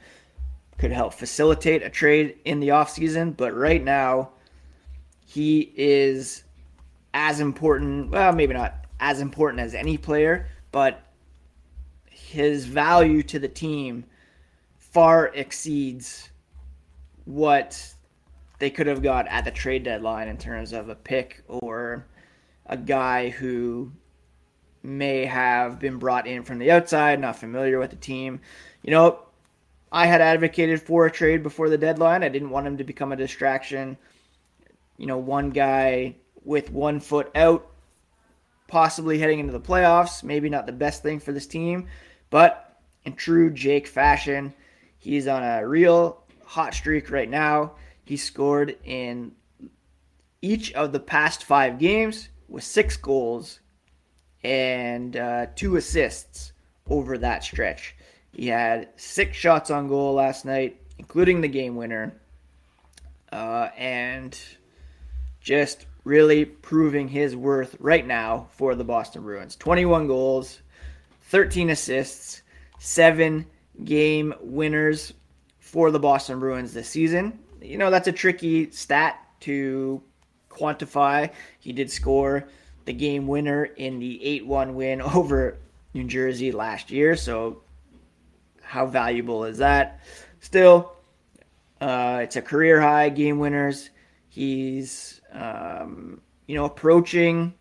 could 0.79 0.93
help 0.93 1.15
facilitate 1.15 1.83
a 1.83 1.91
trade 1.91 2.37
in 2.45 2.61
the 2.61 2.69
offseason, 2.69 3.37
but 3.37 3.55
right 3.55 3.83
now, 3.83 4.31
he 5.27 5.73
is 5.77 6.45
as 7.13 7.41
important, 7.41 8.11
well, 8.11 8.33
maybe 8.33 8.55
not 8.55 8.87
as 9.01 9.21
important 9.21 9.61
as 9.61 9.75
any 9.75 9.97
player, 9.97 10.49
but 10.73 11.01
his 12.11 12.67
value 12.67 13.23
to 13.23 13.39
the 13.39 13.49
team 13.49 14.05
far 14.79 15.29
exceeds 15.35 16.31
what 17.25 17.95
they 18.59 18.71
could 18.71 18.87
have 18.87 19.03
got 19.03 19.27
at 19.29 19.45
the 19.45 19.51
trade 19.51 19.83
deadline 19.85 20.29
in 20.29 20.37
terms 20.37 20.73
of 20.73 20.89
a 20.89 20.95
pick 20.95 21.43
or 21.49 22.07
a 22.67 22.77
guy 22.77 23.29
who 23.29 23.93
may 24.83 25.25
have 25.25 25.79
been 25.79 25.99
brought 25.99 26.27
in 26.27 26.43
from 26.43 26.59
the 26.59 26.71
outside, 26.71 27.21
not 27.21 27.37
familiar 27.37 27.79
with 27.79 27.91
the 27.91 27.97
team. 27.97 28.41
You 28.83 28.91
know, 28.91 29.21
I 29.91 30.07
had 30.07 30.21
advocated 30.21 30.83
for 30.83 31.07
a 31.07 31.11
trade 31.11 31.43
before 31.43 31.69
the 31.69 31.79
deadline. 31.79 32.23
I 32.23 32.29
didn't 32.29 32.51
want 32.51 32.67
him 32.67 32.77
to 32.79 32.85
become 32.85 33.13
a 33.13 33.17
distraction. 33.17 33.97
You 34.99 35.07
know, 35.07 35.19
one 35.19 35.51
guy 35.51 36.17
with 36.45 36.71
one 36.71 37.01
foot 37.01 37.31
out, 37.35 37.67
possibly 38.69 39.19
heading 39.19 39.41
into 39.41 39.53
the 39.53 39.61
playoffs, 39.61 40.23
maybe 40.23 40.51
not 40.51 40.67
the 40.67 40.73
best 40.73 41.03
thing 41.03 41.21
for 41.21 41.33
this 41.33 41.47
team, 41.47 41.89
but 42.31 42.79
in 43.05 43.15
true 43.15 43.51
Jake 43.51 43.87
fashion, 43.87 44.53
he's 44.99 45.27
on 45.27 45.43
a 45.43 45.67
real 45.67 46.23
hot 46.45 46.75
streak 46.75 47.11
right 47.11 47.29
now. 47.29 47.73
He 48.05 48.17
scored 48.17 48.77
in 48.85 49.33
each 50.43 50.73
of 50.75 50.93
the 50.93 51.01
past 51.01 51.45
five 51.45 51.79
games 51.79 52.29
with 52.49 52.65
six 52.65 52.97
goals 52.97 53.61
and 54.43 55.17
uh, 55.17 55.47
two 55.55 55.77
assists 55.77 56.53
over 56.89 57.19
that 57.19 57.43
stretch. 57.45 57.97
He 58.33 58.49
had 58.49 58.89
six 58.97 59.37
shots 59.37 59.71
on 59.71 59.89
goal 59.89 60.15
last 60.15 60.45
night, 60.45 60.81
including 60.99 61.41
the 61.41 61.49
game 61.49 61.77
winner, 61.77 62.21
uh, 63.33 63.69
and 63.77 64.39
just 65.41 65.87
really 66.05 66.45
proving 66.45 67.09
his 67.09 67.35
worth 67.35 67.77
right 67.81 68.07
now 68.07 68.49
for 68.51 68.75
the 68.75 68.85
Boston 68.85 69.23
Bruins. 69.23 69.57
21 69.57 70.07
goals, 70.07 70.61
13 71.23 71.71
assists, 71.71 72.43
seven 72.79 73.47
game 73.83 74.35
winners 74.41 75.15
for 75.59 75.91
the 75.91 75.99
Boston 75.99 76.39
Bruins 76.39 76.75
this 76.75 76.89
season. 76.89 77.39
You 77.63 77.79
know, 77.79 77.91
that's 77.91 78.09
a 78.09 78.13
tricky 78.13 78.71
stat 78.71 79.19
to 79.41 80.03
quantify. 80.55 81.31
He 81.59 81.73
did 81.73 81.91
score 81.91 82.49
the 82.85 82.93
game 82.93 83.27
winner 83.27 83.65
in 83.65 83.99
the 83.99 84.25
8 84.25 84.47
1 84.47 84.75
win 84.75 85.03
over 85.15 85.59
New 85.93 86.05
Jersey 86.05 86.53
last 86.53 86.91
year. 86.91 87.17
So, 87.17 87.63
how 88.63 88.87
valuable 88.87 89.45
is 89.45 89.59
that? 89.59 90.01
Still, 90.41 90.93
uh, 91.81 92.21
it's 92.23 92.37
a 92.37 92.43
career 92.43 92.81
high 92.81 93.09
game 93.09 93.39
winners. 93.39 93.91
He's, 94.29 95.21
um, 95.33 96.21
you 96.47 96.57
know, 96.57 96.65
approaching 96.65 97.55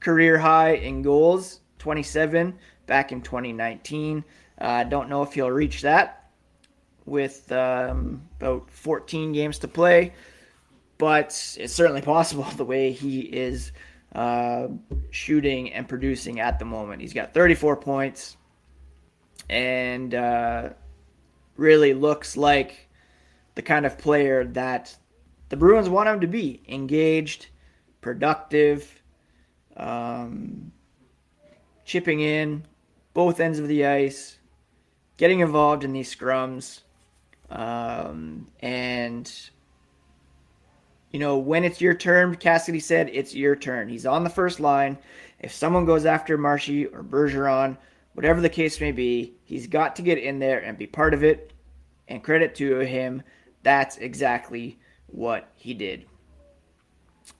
career 0.00 0.38
high 0.38 0.74
in 0.74 1.02
goals, 1.02 1.60
27 1.78 2.58
back 2.86 3.12
in 3.12 3.20
2019. 3.20 4.24
I 4.58 4.80
uh, 4.80 4.84
don't 4.84 5.08
know 5.08 5.22
if 5.22 5.34
he'll 5.34 5.50
reach 5.50 5.82
that 5.82 6.30
with 7.04 7.50
um, 7.52 8.22
about 8.40 8.70
14 8.70 9.32
games 9.32 9.58
to 9.58 9.68
play 9.68 10.12
but 10.98 11.56
it's 11.58 11.74
certainly 11.74 12.02
possible 12.02 12.44
the 12.56 12.64
way 12.64 12.92
he 12.92 13.20
is 13.20 13.72
uh, 14.14 14.68
shooting 15.10 15.72
and 15.72 15.88
producing 15.88 16.40
at 16.40 16.58
the 16.58 16.64
moment. 16.64 17.02
He's 17.02 17.12
got 17.12 17.34
34 17.34 17.76
points 17.76 18.36
and 19.48 20.14
uh, 20.14 20.70
really 21.56 21.94
looks 21.94 22.36
like 22.36 22.88
the 23.54 23.62
kind 23.62 23.86
of 23.86 23.98
player 23.98 24.44
that 24.44 24.96
the 25.48 25.56
Bruins 25.56 25.88
want 25.88 26.08
him 26.08 26.20
to 26.20 26.26
be 26.26 26.62
engaged, 26.68 27.46
productive, 28.00 29.02
um, 29.76 30.72
chipping 31.84 32.20
in 32.20 32.64
both 33.14 33.40
ends 33.40 33.58
of 33.58 33.68
the 33.68 33.86
ice, 33.86 34.38
getting 35.16 35.40
involved 35.40 35.84
in 35.84 35.92
these 35.92 36.14
scrums, 36.14 36.80
um, 37.48 38.48
and 38.60 39.50
you 41.16 41.20
know, 41.20 41.38
when 41.38 41.64
it's 41.64 41.80
your 41.80 41.94
turn, 41.94 42.34
Cassidy 42.36 42.78
said 42.78 43.08
it's 43.10 43.34
your 43.34 43.56
turn. 43.56 43.88
He's 43.88 44.04
on 44.04 44.22
the 44.22 44.28
first 44.28 44.60
line. 44.60 44.98
If 45.40 45.50
someone 45.50 45.86
goes 45.86 46.04
after 46.04 46.36
Marshy 46.36 46.84
or 46.84 47.02
Bergeron, 47.02 47.78
whatever 48.12 48.42
the 48.42 48.50
case 48.50 48.82
may 48.82 48.92
be, 48.92 49.32
he's 49.44 49.66
got 49.66 49.96
to 49.96 50.02
get 50.02 50.18
in 50.18 50.38
there 50.38 50.58
and 50.58 50.76
be 50.76 50.86
part 50.86 51.14
of 51.14 51.24
it. 51.24 51.54
And 52.08 52.22
credit 52.22 52.54
to 52.56 52.80
him, 52.80 53.22
that's 53.62 53.96
exactly 53.96 54.78
what 55.06 55.48
he 55.54 55.72
did. 55.72 56.04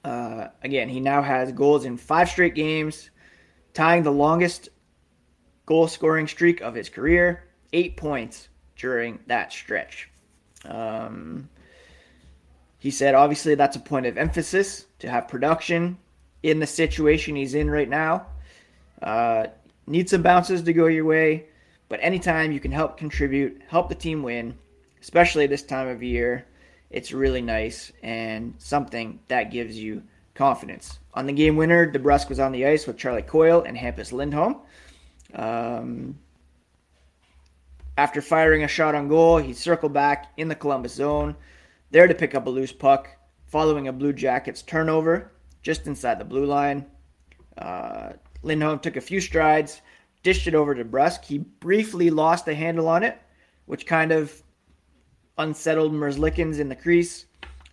Uh, 0.02 0.46
again, 0.62 0.88
he 0.88 0.98
now 0.98 1.20
has 1.20 1.52
goals 1.52 1.84
in 1.84 1.98
five 1.98 2.30
straight 2.30 2.54
games, 2.54 3.10
tying 3.74 4.02
the 4.02 4.10
longest 4.10 4.70
goal 5.66 5.86
scoring 5.86 6.26
streak 6.26 6.62
of 6.62 6.74
his 6.74 6.88
career, 6.88 7.44
eight 7.74 7.98
points 7.98 8.48
during 8.74 9.18
that 9.26 9.52
stretch. 9.52 10.08
Um, 10.64 11.50
he 12.86 12.92
said, 12.92 13.16
obviously, 13.16 13.56
that's 13.56 13.74
a 13.74 13.80
point 13.80 14.06
of 14.06 14.16
emphasis 14.16 14.86
to 15.00 15.10
have 15.10 15.26
production 15.26 15.98
in 16.44 16.60
the 16.60 16.68
situation 16.68 17.34
he's 17.34 17.56
in 17.56 17.68
right 17.68 17.88
now. 17.88 18.28
Uh, 19.02 19.48
need 19.88 20.08
some 20.08 20.22
bounces 20.22 20.62
to 20.62 20.72
go 20.72 20.86
your 20.86 21.04
way, 21.04 21.46
but 21.88 21.98
anytime 22.00 22.52
you 22.52 22.60
can 22.60 22.70
help 22.70 22.96
contribute, 22.96 23.60
help 23.66 23.88
the 23.88 23.94
team 23.96 24.22
win, 24.22 24.56
especially 25.02 25.48
this 25.48 25.64
time 25.64 25.88
of 25.88 26.00
year, 26.00 26.46
it's 26.88 27.10
really 27.10 27.42
nice 27.42 27.90
and 28.04 28.54
something 28.58 29.18
that 29.26 29.50
gives 29.50 29.76
you 29.76 30.04
confidence. 30.36 31.00
On 31.14 31.26
the 31.26 31.32
game 31.32 31.56
winner, 31.56 31.90
DeBrusk 31.90 32.28
was 32.28 32.38
on 32.38 32.52
the 32.52 32.66
ice 32.66 32.86
with 32.86 32.96
Charlie 32.96 33.22
Coyle 33.22 33.62
and 33.62 33.76
Hampus 33.76 34.12
Lindholm. 34.12 34.58
Um, 35.34 36.20
after 37.98 38.22
firing 38.22 38.62
a 38.62 38.68
shot 38.68 38.94
on 38.94 39.08
goal, 39.08 39.38
he 39.38 39.54
circled 39.54 39.92
back 39.92 40.30
in 40.36 40.46
the 40.46 40.54
Columbus 40.54 40.94
zone, 40.94 41.34
there 41.90 42.06
to 42.06 42.14
pick 42.14 42.34
up 42.34 42.46
a 42.46 42.50
loose 42.50 42.72
puck, 42.72 43.08
following 43.46 43.88
a 43.88 43.92
Blue 43.92 44.12
Jackets 44.12 44.62
turnover 44.62 45.32
just 45.62 45.86
inside 45.86 46.18
the 46.18 46.24
blue 46.24 46.44
line. 46.44 46.86
Uh, 47.58 48.12
Lindholm 48.42 48.78
took 48.78 48.96
a 48.96 49.00
few 49.00 49.20
strides, 49.20 49.80
dished 50.22 50.46
it 50.46 50.54
over 50.54 50.74
to 50.74 50.84
Brusk. 50.84 51.24
He 51.24 51.38
briefly 51.38 52.10
lost 52.10 52.44
the 52.44 52.54
handle 52.54 52.88
on 52.88 53.02
it, 53.02 53.18
which 53.66 53.86
kind 53.86 54.12
of 54.12 54.42
unsettled 55.38 55.92
Merzlikins 55.92 56.60
in 56.60 56.68
the 56.68 56.76
crease, 56.76 57.26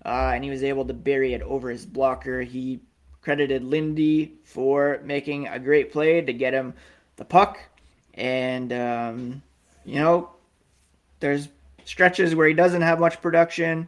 uh, 0.05 0.31
and 0.33 0.43
he 0.43 0.49
was 0.49 0.63
able 0.63 0.85
to 0.85 0.93
bury 0.93 1.33
it 1.33 1.41
over 1.43 1.69
his 1.69 1.85
blocker. 1.85 2.41
He 2.41 2.79
credited 3.21 3.63
Lindy 3.63 4.33
for 4.43 4.99
making 5.03 5.47
a 5.47 5.59
great 5.59 5.91
play 5.91 6.21
to 6.21 6.33
get 6.33 6.53
him 6.53 6.73
the 7.15 7.25
puck, 7.25 7.59
and 8.15 8.73
um, 8.73 9.41
you 9.85 9.99
know, 9.99 10.31
there's 11.19 11.47
stretches 11.85 12.35
where 12.35 12.47
he 12.47 12.53
doesn't 12.53 12.81
have 12.81 12.99
much 12.99 13.21
production, 13.21 13.87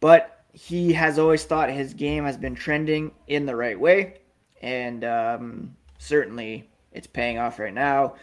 but 0.00 0.44
he 0.52 0.92
has 0.92 1.18
always 1.18 1.44
thought 1.44 1.70
his 1.70 1.94
game 1.94 2.24
has 2.24 2.36
been 2.36 2.54
trending 2.54 3.12
in 3.28 3.46
the 3.46 3.54
right 3.54 3.78
way, 3.78 4.20
and 4.62 5.04
um, 5.04 5.76
certainly 5.98 6.68
it's 6.92 7.06
paying 7.06 7.38
off 7.38 7.58
right 7.58 7.74
now. 7.74 8.14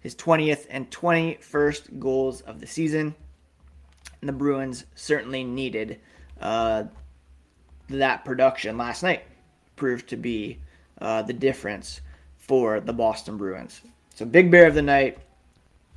His 0.00 0.14
20th 0.14 0.66
and 0.70 0.90
21st 0.90 1.98
goals 1.98 2.40
of 2.42 2.60
the 2.60 2.66
season. 2.66 3.14
And 4.20 4.28
the 4.28 4.32
Bruins 4.32 4.84
certainly 4.94 5.44
needed 5.44 6.00
uh, 6.40 6.84
that 7.88 8.24
production 8.24 8.78
last 8.78 9.02
night. 9.02 9.22
Proved 9.76 10.08
to 10.08 10.16
be 10.16 10.58
uh, 11.00 11.22
the 11.22 11.32
difference 11.32 12.00
for 12.36 12.80
the 12.80 12.92
Boston 12.92 13.36
Bruins. 13.36 13.80
So, 14.14 14.24
big 14.24 14.50
bear 14.50 14.66
of 14.66 14.74
the 14.74 14.82
night 14.82 15.18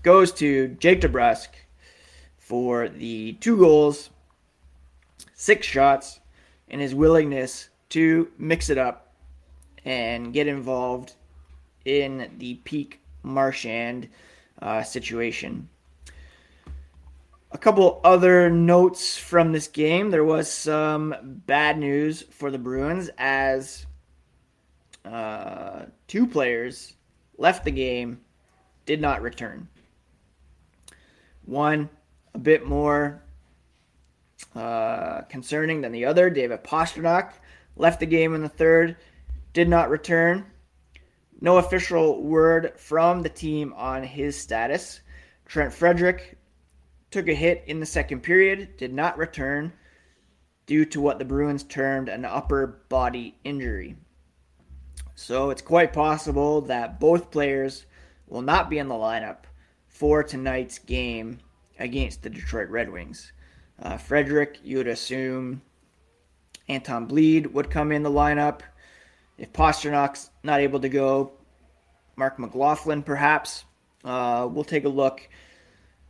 goes 0.03 0.31
to 0.33 0.67
Jake 0.79 1.01
DeBrusk 1.01 1.47
for 2.37 2.89
the 2.89 3.33
two 3.33 3.57
goals, 3.57 4.10
six 5.41 5.65
shots, 5.65 6.19
and 6.69 6.79
his 6.79 6.93
willingness 6.93 7.69
to 7.89 8.29
mix 8.37 8.69
it 8.69 8.77
up 8.77 9.15
and 9.83 10.31
get 10.33 10.45
involved 10.45 11.15
in 11.83 12.31
the 12.37 12.53
Peeke 12.63 12.99
Marchand 13.23 14.07
uh, 14.61 14.83
situation. 14.83 15.67
A 17.51 17.57
couple 17.57 17.99
other 18.03 18.51
notes 18.51 19.17
from 19.17 19.51
this 19.51 19.67
game. 19.67 20.11
There 20.11 20.23
was 20.23 20.49
some 20.49 21.15
bad 21.47 21.79
news 21.79 22.21
for 22.21 22.51
the 22.51 22.59
Bruins 22.59 23.09
as 23.17 23.87
uh, 25.03 25.85
two 26.07 26.27
players 26.27 26.93
left 27.39 27.65
the 27.65 27.71
game, 27.71 28.21
did 28.85 29.01
not 29.01 29.23
return. 29.23 29.67
One, 31.45 31.89
a 32.35 32.37
bit 32.37 32.63
more 32.63 33.23
uh, 34.55 35.21
concerning 35.29 35.81
than 35.81 35.91
the 35.91 36.05
other. 36.05 36.29
David 36.29 36.63
Pastrnak 36.63 37.33
left 37.75 37.99
the 37.99 38.05
game 38.05 38.35
in 38.35 38.41
the 38.41 38.49
third, 38.49 38.97
did 39.53 39.69
not 39.69 39.89
return. 39.89 40.45
No 41.39 41.57
official 41.57 42.21
word 42.21 42.73
from 42.77 43.23
the 43.23 43.29
team 43.29 43.73
on 43.75 44.03
his 44.03 44.37
status. 44.37 45.01
Trent 45.45 45.73
Frederic 45.73 46.37
took 47.09 47.27
a 47.27 47.33
hit 47.33 47.63
in 47.67 47.79
the 47.79 47.85
second 47.85 48.21
period, 48.21 48.77
did 48.77 48.93
not 48.93 49.17
return 49.17 49.73
due 50.65 50.85
to 50.85 51.01
what 51.01 51.19
the 51.19 51.25
Bruins 51.25 51.63
termed 51.63 52.07
an 52.07 52.23
upper 52.23 52.83
body 52.87 53.37
injury. 53.43 53.95
So 55.15 55.49
it's 55.49 55.61
quite 55.61 55.93
possible 55.93 56.61
that 56.61 56.99
both 56.99 57.31
players 57.31 57.85
will 58.27 58.41
not 58.41 58.69
be 58.69 58.77
in 58.77 58.87
the 58.87 58.95
lineup 58.95 59.43
for 59.87 60.23
tonight's 60.23 60.79
game 60.79 61.39
against 61.77 62.21
the 62.23 62.29
Detroit 62.29 62.69
Red 62.69 62.89
Wings. 62.91 63.33
Uh, 63.81 63.97
Frederic, 63.97 64.59
you 64.63 64.77
would 64.77 64.87
assume 64.87 65.61
Anton 66.67 67.07
Blidh 67.07 67.51
would 67.51 67.69
come 67.69 67.91
in 67.91 68.03
the 68.03 68.11
lineup. 68.11 68.61
If 69.37 69.51
Pastrnak's 69.53 70.29
not 70.43 70.59
able 70.59 70.79
to 70.81 70.89
go, 70.89 71.31
Marc 72.15 72.37
McLaughlin 72.37 73.01
perhaps. 73.01 73.65
Uh, 74.03 74.47
we'll 74.51 74.63
take 74.63 74.85
a 74.85 74.89
look 74.89 75.27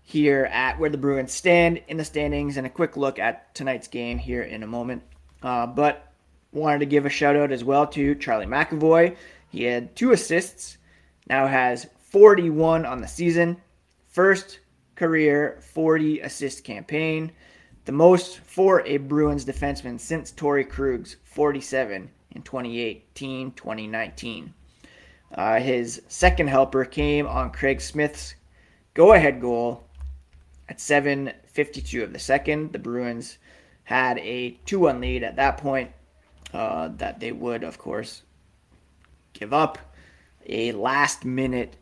here 0.04 0.46
at 0.52 0.80
where 0.80 0.90
the 0.90 0.98
Bruins 0.98 1.32
stand 1.32 1.82
in 1.88 1.98
the 1.98 2.04
standings 2.04 2.58
and 2.58 2.68
a 2.68 2.70
quick 2.70 2.98
look 2.98 3.20
at 3.20 3.54
tonight's 3.56 3.88
game 3.88 4.18
here 4.18 4.42
in 4.42 4.64
a 4.64 4.68
moment. 4.68 5.04
Uh, 5.42 5.66
but 5.66 6.12
wanted 6.52 6.80
to 6.80 6.86
give 6.86 7.06
a 7.06 7.10
shout 7.10 7.36
out 7.36 7.52
as 7.52 7.64
well 7.64 7.88
to 7.88 8.16
Charlie 8.16 8.46
McAvoy. 8.46 9.16
He 9.50 9.64
had 9.64 9.96
two 9.96 10.12
assists, 10.12 10.78
now 11.28 11.48
has 11.48 11.88
41 12.10 12.86
on 12.86 13.02
the 13.02 13.08
season. 13.08 13.58
First 14.08 14.60
career 14.96 15.62
40 15.74 16.20
assist 16.20 16.64
campaign, 16.64 17.32
the 17.86 17.92
most 17.92 18.40
for 18.40 18.86
a 18.86 18.98
Bruins 18.98 19.46
defenseman 19.46 20.00
since 20.00 20.32
Torey 20.32 20.68
Krug's 20.68 21.18
47 21.24 22.10
in 22.32 22.42
2018 22.42 23.52
2019. 23.54 24.54
Uh, 25.34 25.60
his 25.60 26.02
second 26.08 26.48
helper 26.48 26.86
came 26.86 27.26
on 27.26 27.52
Craig 27.52 27.82
Smith's 27.82 28.36
go 28.94 29.14
ahead 29.14 29.40
goal 29.40 29.84
at 30.68 30.78
7.52 30.78 32.04
of 32.04 32.14
the 32.14 32.20
second. 32.20 32.74
The 32.74 32.80
Bruins 32.80 33.38
had 33.84 34.18
a 34.20 34.52
2 34.66 34.80
1 34.80 35.02
lead 35.02 35.24
at 35.24 35.38
that 35.38 35.58
point 35.58 35.92
uh, 36.54 36.90
that 36.98 37.20
they 37.20 37.32
would, 37.32 37.64
of 37.64 37.78
course, 37.78 38.24
give 39.34 39.54
up 39.54 39.78
a 40.46 40.72
last 40.74 41.26
minute 41.26 41.78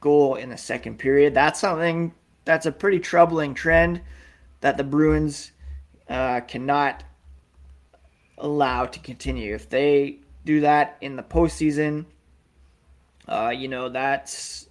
goal 0.00 0.34
in 0.34 0.50
the 0.50 0.58
second 0.58 0.98
period. 0.98 1.34
That's 1.34 1.60
something 1.60 2.12
that's 2.44 2.66
a 2.66 2.72
pretty 2.72 2.98
troubling 2.98 3.54
trend 3.54 4.00
that 4.62 4.76
the 4.78 4.84
Bruins 4.84 5.52
uh, 6.08 6.40
cannot 6.40 7.04
allow 8.38 8.86
to 8.86 8.98
continue. 8.98 9.54
If 9.54 9.68
they 9.68 10.18
do 10.44 10.62
that 10.62 10.96
in 11.00 11.14
the 11.14 11.22
postseason, 11.22 12.06
uh, 13.28 13.52
you 13.54 13.68
know, 13.68 13.88
that's 13.88 14.66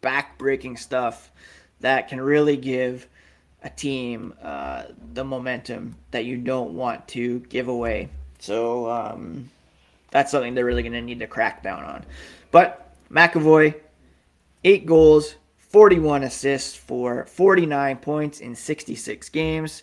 back-breaking 0.00 0.76
stuff 0.76 1.32
that 1.80 2.08
can 2.08 2.20
really 2.20 2.56
give 2.56 3.08
a 3.62 3.70
team 3.70 4.34
uh, 4.42 4.84
the 5.14 5.24
momentum 5.24 5.96
that 6.10 6.24
you 6.26 6.36
don't 6.36 6.74
want 6.74 7.08
to 7.08 7.40
give 7.48 7.68
away. 7.68 8.10
So 8.38 8.90
um, 8.90 9.50
that's 10.10 10.30
something 10.30 10.54
they're 10.54 10.66
really 10.66 10.82
going 10.82 10.92
to 10.92 11.00
need 11.00 11.20
to 11.20 11.26
crack 11.26 11.62
down 11.62 11.82
on. 11.82 12.04
But 12.50 12.94
McAvoy 13.10 13.74
eight 14.64 14.86
goals, 14.86 15.34
41 15.74 16.22
assists 16.22 16.76
for 16.76 17.26
49 17.26 17.96
points 17.96 18.38
in 18.38 18.54
66 18.54 19.28
games. 19.30 19.82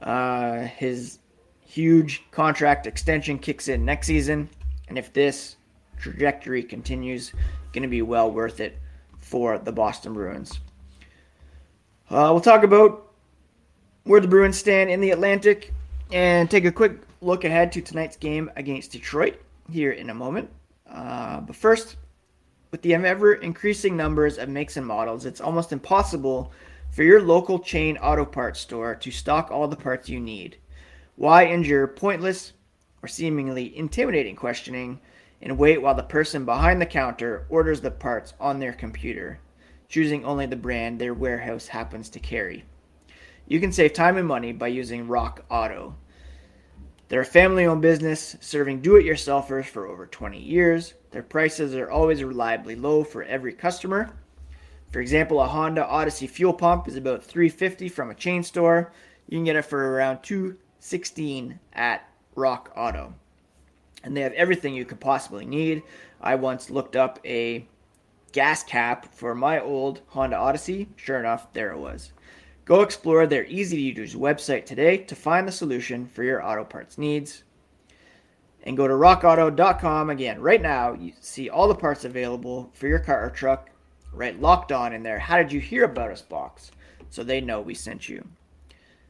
Uh, 0.00 0.60
his 0.60 1.18
huge 1.66 2.22
contract 2.30 2.86
extension 2.86 3.36
kicks 3.36 3.66
in 3.66 3.84
next 3.84 4.06
season, 4.06 4.48
and 4.86 4.96
if 4.96 5.12
this 5.12 5.56
trajectory 5.98 6.62
continues, 6.62 7.32
going 7.72 7.82
to 7.82 7.88
be 7.88 8.00
well 8.00 8.30
worth 8.30 8.60
it 8.60 8.78
for 9.18 9.58
the 9.58 9.72
Boston 9.72 10.12
Bruins. 10.12 10.60
Uh, 12.08 12.30
we'll 12.30 12.40
talk 12.40 12.62
about 12.62 13.10
where 14.04 14.20
the 14.20 14.28
Bruins 14.28 14.56
stand 14.56 14.88
in 14.88 15.00
the 15.00 15.10
Atlantic 15.10 15.74
and 16.12 16.48
take 16.48 16.64
a 16.64 16.70
quick 16.70 16.92
look 17.22 17.42
ahead 17.42 17.72
to 17.72 17.82
tonight's 17.82 18.16
game 18.16 18.52
against 18.54 18.92
Detroit 18.92 19.42
here 19.68 19.90
in 19.90 20.10
a 20.10 20.14
moment. 20.14 20.48
Uh, 20.88 21.40
but 21.40 21.56
first, 21.56 21.96
with 22.70 22.82
the 22.82 22.94
ever 22.94 23.34
increasing 23.34 23.96
numbers 23.96 24.38
of 24.38 24.48
makes 24.48 24.76
and 24.76 24.86
models, 24.86 25.24
it's 25.24 25.40
almost 25.40 25.72
impossible 25.72 26.52
for 26.90 27.02
your 27.02 27.22
local 27.22 27.58
chain 27.58 27.96
auto 27.98 28.24
parts 28.24 28.60
store 28.60 28.94
to 28.94 29.10
stock 29.10 29.50
all 29.50 29.68
the 29.68 29.76
parts 29.76 30.08
you 30.08 30.20
need. 30.20 30.56
Why 31.16 31.44
endure 31.44 31.86
pointless 31.86 32.52
or 33.02 33.08
seemingly 33.08 33.76
intimidating 33.76 34.36
questioning 34.36 35.00
and 35.40 35.56
wait 35.56 35.80
while 35.80 35.94
the 35.94 36.02
person 36.02 36.44
behind 36.44 36.80
the 36.80 36.86
counter 36.86 37.46
orders 37.48 37.80
the 37.80 37.90
parts 37.90 38.34
on 38.40 38.58
their 38.58 38.72
computer, 38.72 39.38
choosing 39.88 40.24
only 40.24 40.46
the 40.46 40.56
brand 40.56 40.98
their 40.98 41.14
warehouse 41.14 41.68
happens 41.68 42.08
to 42.10 42.20
carry? 42.20 42.64
You 43.46 43.60
can 43.60 43.72
save 43.72 43.94
time 43.94 44.18
and 44.18 44.28
money 44.28 44.52
by 44.52 44.68
using 44.68 45.08
Rock 45.08 45.44
Auto. 45.50 45.94
They're 47.08 47.22
a 47.22 47.26
family 47.26 47.64
owned 47.64 47.80
business 47.80 48.36
serving 48.40 48.82
do 48.82 48.96
it 48.96 49.06
yourselfers 49.06 49.64
for 49.64 49.86
over 49.86 50.06
20 50.06 50.38
years. 50.38 50.92
Their 51.10 51.22
prices 51.22 51.74
are 51.74 51.90
always 51.90 52.22
reliably 52.22 52.76
low 52.76 53.02
for 53.02 53.22
every 53.22 53.54
customer. 53.54 54.12
For 54.92 55.00
example, 55.00 55.40
a 55.40 55.46
Honda 55.46 55.86
Odyssey 55.86 56.26
fuel 56.26 56.52
pump 56.52 56.86
is 56.86 56.96
about 56.96 57.24
350 57.24 57.88
from 57.88 58.10
a 58.10 58.14
chain 58.14 58.42
store. 58.42 58.92
You 59.26 59.38
can 59.38 59.44
get 59.44 59.56
it 59.56 59.62
for 59.62 59.94
around 59.94 60.22
216 60.22 61.58
at 61.72 62.06
Rock 62.34 62.72
Auto. 62.76 63.14
And 64.04 64.14
they 64.14 64.20
have 64.20 64.32
everything 64.34 64.74
you 64.74 64.84
could 64.84 65.00
possibly 65.00 65.46
need. 65.46 65.82
I 66.20 66.34
once 66.34 66.70
looked 66.70 66.94
up 66.94 67.18
a 67.24 67.66
gas 68.32 68.62
cap 68.62 69.14
for 69.14 69.34
my 69.34 69.60
old 69.60 70.02
Honda 70.08 70.36
Odyssey. 70.36 70.88
Sure 70.96 71.18
enough, 71.18 71.52
there 71.54 71.72
it 71.72 71.78
was. 71.78 72.12
Go 72.68 72.82
explore 72.82 73.26
their 73.26 73.46
easy 73.46 73.76
to 73.94 74.00
use 74.02 74.14
website 74.14 74.66
today 74.66 74.98
to 74.98 75.16
find 75.16 75.48
the 75.48 75.52
solution 75.52 76.06
for 76.06 76.22
your 76.22 76.44
auto 76.44 76.64
parts 76.64 76.98
needs. 76.98 77.42
And 78.62 78.76
go 78.76 78.86
to 78.86 78.92
rockauto.com 78.92 80.10
again. 80.10 80.38
Right 80.42 80.60
now, 80.60 80.92
you 80.92 81.14
see 81.18 81.48
all 81.48 81.66
the 81.66 81.74
parts 81.74 82.04
available 82.04 82.68
for 82.74 82.86
your 82.86 82.98
car 82.98 83.24
or 83.24 83.30
truck. 83.30 83.70
Write 84.12 84.42
locked 84.42 84.70
on 84.70 84.92
in 84.92 85.02
their. 85.02 85.18
How 85.18 85.38
did 85.38 85.50
you 85.50 85.60
hear 85.60 85.84
about 85.84 86.10
us 86.10 86.20
box? 86.20 86.70
So 87.08 87.24
they 87.24 87.40
know 87.40 87.62
we 87.62 87.72
sent 87.72 88.06
you. 88.06 88.28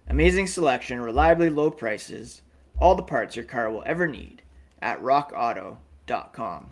Amazing 0.06 0.46
selection, 0.46 1.00
reliably 1.00 1.50
low 1.50 1.72
prices, 1.72 2.42
all 2.78 2.94
the 2.94 3.02
parts 3.02 3.34
your 3.34 3.44
car 3.44 3.72
will 3.72 3.82
ever 3.84 4.06
need 4.06 4.40
at 4.80 5.02
rockauto.com. 5.02 6.70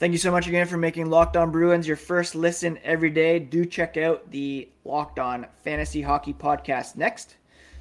Thank 0.00 0.12
you 0.12 0.18
so 0.18 0.30
much 0.30 0.46
again 0.46 0.66
for 0.66 0.78
making 0.78 1.10
Locked 1.10 1.36
On 1.36 1.50
Bruins 1.50 1.86
your 1.86 1.94
first 1.94 2.34
listen 2.34 2.78
every 2.82 3.10
day. 3.10 3.38
Do 3.38 3.66
check 3.66 3.98
out 3.98 4.30
the 4.30 4.66
Locked 4.82 5.18
On 5.18 5.46
Fantasy 5.62 6.00
Hockey 6.00 6.32
podcast 6.32 6.96
next. 6.96 7.36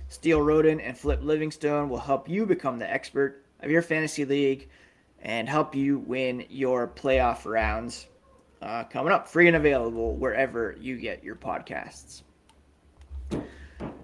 Steele 0.10 0.42
Roden 0.42 0.82
and 0.82 0.98
Flip 0.98 1.22
Livingstone 1.24 1.88
will 1.88 1.98
help 1.98 2.28
you 2.28 2.46
become 2.46 2.78
the 2.78 2.92
expert 2.92 3.46
of 3.62 3.72
your 3.72 3.82
fantasy 3.82 4.26
league 4.26 4.68
and 5.22 5.48
help 5.48 5.74
you 5.74 6.00
win 6.00 6.44
your 6.50 6.90
playoff 6.90 7.46
rounds 7.46 8.08
uh, 8.62 8.84
coming 8.84 9.14
up, 9.14 9.30
free 9.30 9.48
and 9.48 9.56
available 9.56 10.14
wherever 10.18 10.76
you 10.78 10.98
get 10.98 11.24
your 11.24 11.38
podcasts. 11.38 12.24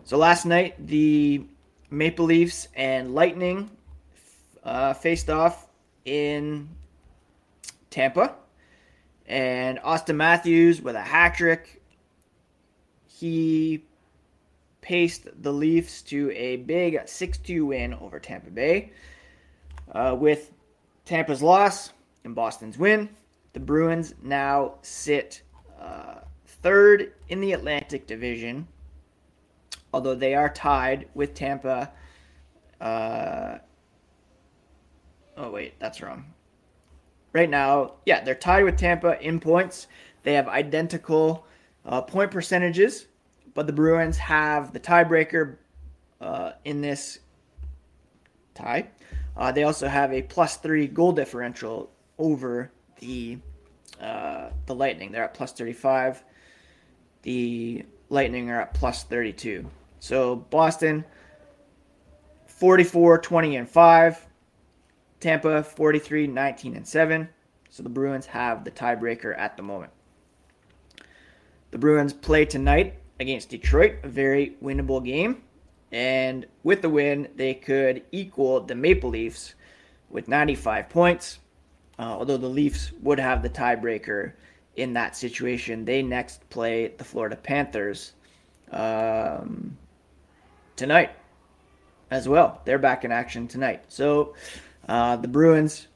So 0.05 0.17
last 0.17 0.45
night, 0.45 0.87
the 0.87 1.43
Maple 1.89 2.23
Leafs 2.23 2.69
and 2.77 3.13
Lightning 3.13 3.69
uh, 4.63 4.93
faced 4.93 5.29
off 5.29 5.67
in 6.05 6.69
Tampa. 7.95 8.35
And 9.25 9.79
Auston 9.79 10.17
Matthews 10.17 10.81
with 10.81 10.97
a 10.97 11.01
hat 11.01 11.35
trick. 11.35 11.81
He 13.07 13.85
paced 14.81 15.27
the 15.41 15.53
Leafs 15.53 16.01
to 16.03 16.29
a 16.31 16.57
big 16.57 16.99
6 17.05 17.37
2 17.37 17.65
win 17.67 17.93
over 17.93 18.19
Tampa 18.19 18.51
Bay. 18.51 18.91
Uh, 19.89 20.13
with 20.19 20.51
Tampa's 21.05 21.41
loss 21.41 21.93
and 22.25 22.35
Boston's 22.35 22.77
win, 22.77 23.07
the 23.53 23.61
Bruins 23.61 24.13
now 24.21 24.73
sit 24.81 25.41
uh, 25.79 26.15
third 26.45 27.13
in 27.29 27.39
the 27.39 27.53
Atlantic 27.53 28.07
Division, 28.07 28.67
although 29.93 30.15
they 30.15 30.35
are 30.35 30.49
tied 30.49 31.07
with 31.13 31.33
Tampa. 31.33 31.91
Uh, 32.81 33.59
oh, 35.37 35.49
wait, 35.49 35.79
that's 35.79 36.01
wrong 36.01 36.25
right 37.35 37.49
now, 37.49 37.95
yeah, 38.05 38.23
they're 38.23 38.33
tied 38.33 38.63
with 38.63 38.77
Tampa 38.77 39.21
in 39.21 39.41
points. 39.41 39.87
They 40.23 40.33
have 40.33 40.47
identical 40.47 41.45
uh, 41.85 42.01
point 42.01 42.31
percentages, 42.31 43.07
but 43.53 43.67
the 43.67 43.73
Bruins 43.73 44.17
have 44.17 44.71
the 44.71 44.79
tiebreaker 44.79 45.57
uh, 46.21 46.53
in 46.63 46.79
this 46.79 47.19
tie. 48.53 48.87
Uh, 49.35 49.51
they 49.51 49.63
also 49.63 49.89
have 49.89 50.13
a 50.13 50.21
plus 50.21 50.55
three 50.55 50.87
goal 50.87 51.11
differential 51.11 51.91
over 52.17 52.71
the 52.99 53.37
uh, 53.99 54.49
the 54.65 54.73
Lightning. 54.73 55.11
They're 55.11 55.25
at 55.25 55.33
plus 55.33 55.51
thirty 55.51 55.73
five. 55.73 56.23
The 57.23 57.83
Lightning 58.09 58.49
are 58.49 58.61
at 58.61 58.73
plus 58.73 59.03
thirty 59.03 59.33
two. 59.33 59.69
So 59.99 60.37
Boston 60.37 61.03
44 62.47 63.17
20 63.17 63.55
and 63.57 63.69
5 63.69 64.27
Tampa 65.25 65.63
43 65.63 66.27
19 66.27 66.75
and 66.75 66.87
7. 66.87 67.27
So 67.71 67.81
the 67.81 67.89
Bruins 67.89 68.27
have 68.27 68.63
the 68.63 68.69
tiebreaker 68.69 69.35
at 69.35 69.57
the 69.57 69.63
moment. 69.63 69.91
The 71.71 71.79
Bruins 71.79 72.13
play 72.13 72.45
tonight 72.45 72.99
against 73.19 73.49
Detroit, 73.49 73.95
a 74.03 74.07
very 74.07 74.55
winnable 74.63 75.03
game. 75.03 75.41
And 75.91 76.45
with 76.61 76.83
the 76.83 76.89
win, 76.89 77.27
they 77.35 77.55
could 77.55 78.03
equal 78.11 78.61
the 78.61 78.75
Maple 78.75 79.09
Leafs 79.09 79.55
with 80.11 80.27
95 80.27 80.89
points. 80.89 81.39
Uh, 81.97 82.03
although 82.03 82.37
the 82.37 82.47
Leafs 82.47 82.91
would 83.01 83.19
have 83.19 83.41
the 83.41 83.49
tiebreaker 83.49 84.33
in 84.75 84.93
that 84.93 85.17
situation, 85.17 85.85
they 85.85 86.03
next 86.03 86.47
play 86.51 86.89
the 86.99 87.03
Florida 87.03 87.35
Panthers 87.35 88.13
um, 88.69 89.75
tonight 90.75 91.15
as 92.11 92.29
well. 92.29 92.61
They're 92.63 92.77
back 92.77 93.03
in 93.03 93.11
action 93.11 93.47
tonight. 93.47 93.85
So 93.87 94.35
uh, 94.87 95.15
the 95.17 95.27
Bruins 95.27 95.87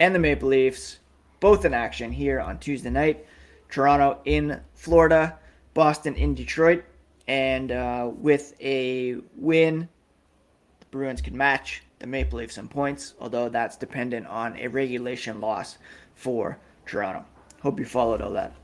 and 0.00 0.14
the 0.14 0.18
Maple 0.18 0.48
Leafs 0.48 0.98
both 1.40 1.64
in 1.64 1.74
action 1.74 2.12
here 2.12 2.40
on 2.40 2.58
Tuesday 2.58 2.90
night. 2.90 3.24
Toronto 3.70 4.18
in 4.24 4.60
Florida, 4.74 5.38
Boston 5.74 6.14
in 6.14 6.34
Detroit, 6.34 6.84
and 7.26 7.70
uh, 7.70 8.10
with 8.12 8.54
a 8.60 9.16
win, 9.36 9.88
the 10.80 10.86
Bruins 10.90 11.20
can 11.20 11.36
match 11.36 11.82
the 11.98 12.06
Maple 12.06 12.38
Leafs 12.38 12.58
in 12.58 12.68
points, 12.68 13.14
although 13.20 13.48
that's 13.48 13.76
dependent 13.76 14.26
on 14.26 14.56
a 14.56 14.68
regulation 14.68 15.40
loss 15.40 15.78
for 16.14 16.58
Toronto. 16.86 17.24
Hope 17.60 17.78
you 17.78 17.84
followed 17.84 18.22
all 18.22 18.32
that. 18.32 18.54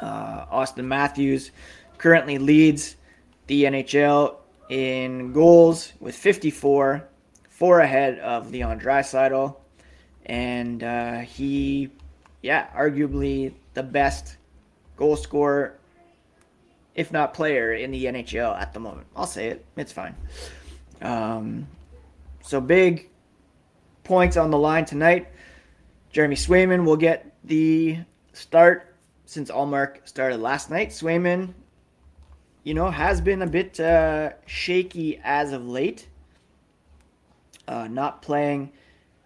Uh, 0.00 0.46
Auston 0.46 0.84
Matthews 0.84 1.50
currently 1.98 2.38
leads 2.38 2.96
the 3.46 3.64
NHL 3.64 4.36
in 4.70 5.32
goals 5.32 5.92
with 6.00 6.16
54 6.16 7.08
four 7.58 7.80
ahead 7.80 8.20
of 8.20 8.52
Leon 8.52 8.78
Draisaitl, 8.78 9.56
and 10.26 10.84
uh, 10.84 11.18
he, 11.18 11.90
yeah, 12.40 12.68
arguably 12.72 13.52
the 13.74 13.82
best 13.82 14.36
goal 14.96 15.16
scorer, 15.16 15.76
if 16.94 17.10
not 17.10 17.34
player, 17.34 17.74
in 17.74 17.90
the 17.90 18.04
NHL 18.04 18.56
at 18.56 18.72
the 18.72 18.78
moment. 18.78 19.08
I'll 19.16 19.26
say 19.26 19.48
it; 19.48 19.64
it's 19.76 19.90
fine. 19.90 20.14
Um, 21.02 21.66
so 22.42 22.60
big 22.60 23.10
points 24.04 24.36
on 24.36 24.52
the 24.52 24.58
line 24.58 24.84
tonight. 24.84 25.26
Jeremy 26.12 26.36
Swayman 26.36 26.84
will 26.84 26.96
get 26.96 27.34
the 27.42 27.98
start 28.34 28.94
since 29.26 29.50
Ullmark 29.50 30.06
started 30.06 30.38
last 30.38 30.70
night. 30.70 30.90
Swayman, 30.90 31.54
you 32.62 32.74
know, 32.74 32.88
has 32.88 33.20
been 33.20 33.42
a 33.42 33.48
bit 33.48 33.80
uh, 33.80 34.30
shaky 34.46 35.20
as 35.24 35.52
of 35.52 35.66
late 35.66 36.06
uh, 37.68 37.86
not 37.86 38.22
playing 38.22 38.72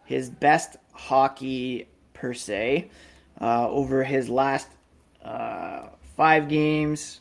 his 0.05 0.29
best 0.29 0.77
hockey 0.93 1.89
per 2.13 2.35
se 2.35 2.91
uh, 3.41 3.69
over 3.69 4.05
his 4.05 4.29
last 4.29 4.69
uh, 5.25 5.87
five 6.17 6.49
games. 6.49 7.21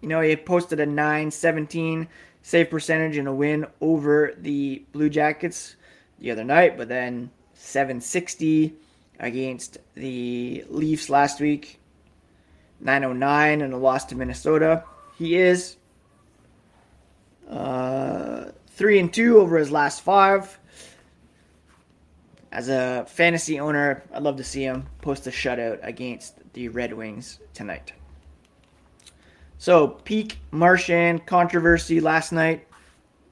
You 0.00 0.08
know, 0.08 0.20
he 0.20 0.34
posted 0.34 0.80
a 0.80 0.86
917 0.86 2.08
save 2.42 2.70
percentage 2.70 3.16
in 3.16 3.26
a 3.26 3.34
win 3.34 3.66
over 3.80 4.32
the 4.38 4.82
Blue 4.92 5.10
Jackets 5.10 5.76
the 6.18 6.30
other 6.30 6.44
night, 6.44 6.76
but 6.76 6.88
then 6.88 7.30
760 7.54 8.74
against 9.20 9.78
the 9.94 10.64
Leafs 10.68 11.10
last 11.10 11.40
week, 11.40 11.80
909 12.80 13.60
and 13.60 13.74
a 13.74 13.76
loss 13.76 14.04
to 14.06 14.14
Minnesota. 14.14 14.84
He 15.16 15.36
is 15.36 15.76
uh, 17.50 17.87
three 18.78 19.00
and 19.00 19.12
two 19.12 19.40
over 19.40 19.58
his 19.58 19.72
last 19.72 20.02
five. 20.02 20.56
As 22.52 22.68
a 22.68 23.04
fantasy 23.08 23.58
owner, 23.58 24.04
I'd 24.14 24.22
love 24.22 24.36
to 24.36 24.44
see 24.44 24.62
him 24.62 24.86
post 25.02 25.26
a 25.26 25.30
shutout 25.30 25.80
against 25.82 26.36
the 26.52 26.68
Red 26.68 26.94
Wings 26.94 27.40
tonight. 27.52 27.92
So, 29.58 29.88
Peeke 29.88 30.38
Marchand 30.52 31.26
controversy 31.26 32.00
last 32.00 32.30
night. 32.30 32.68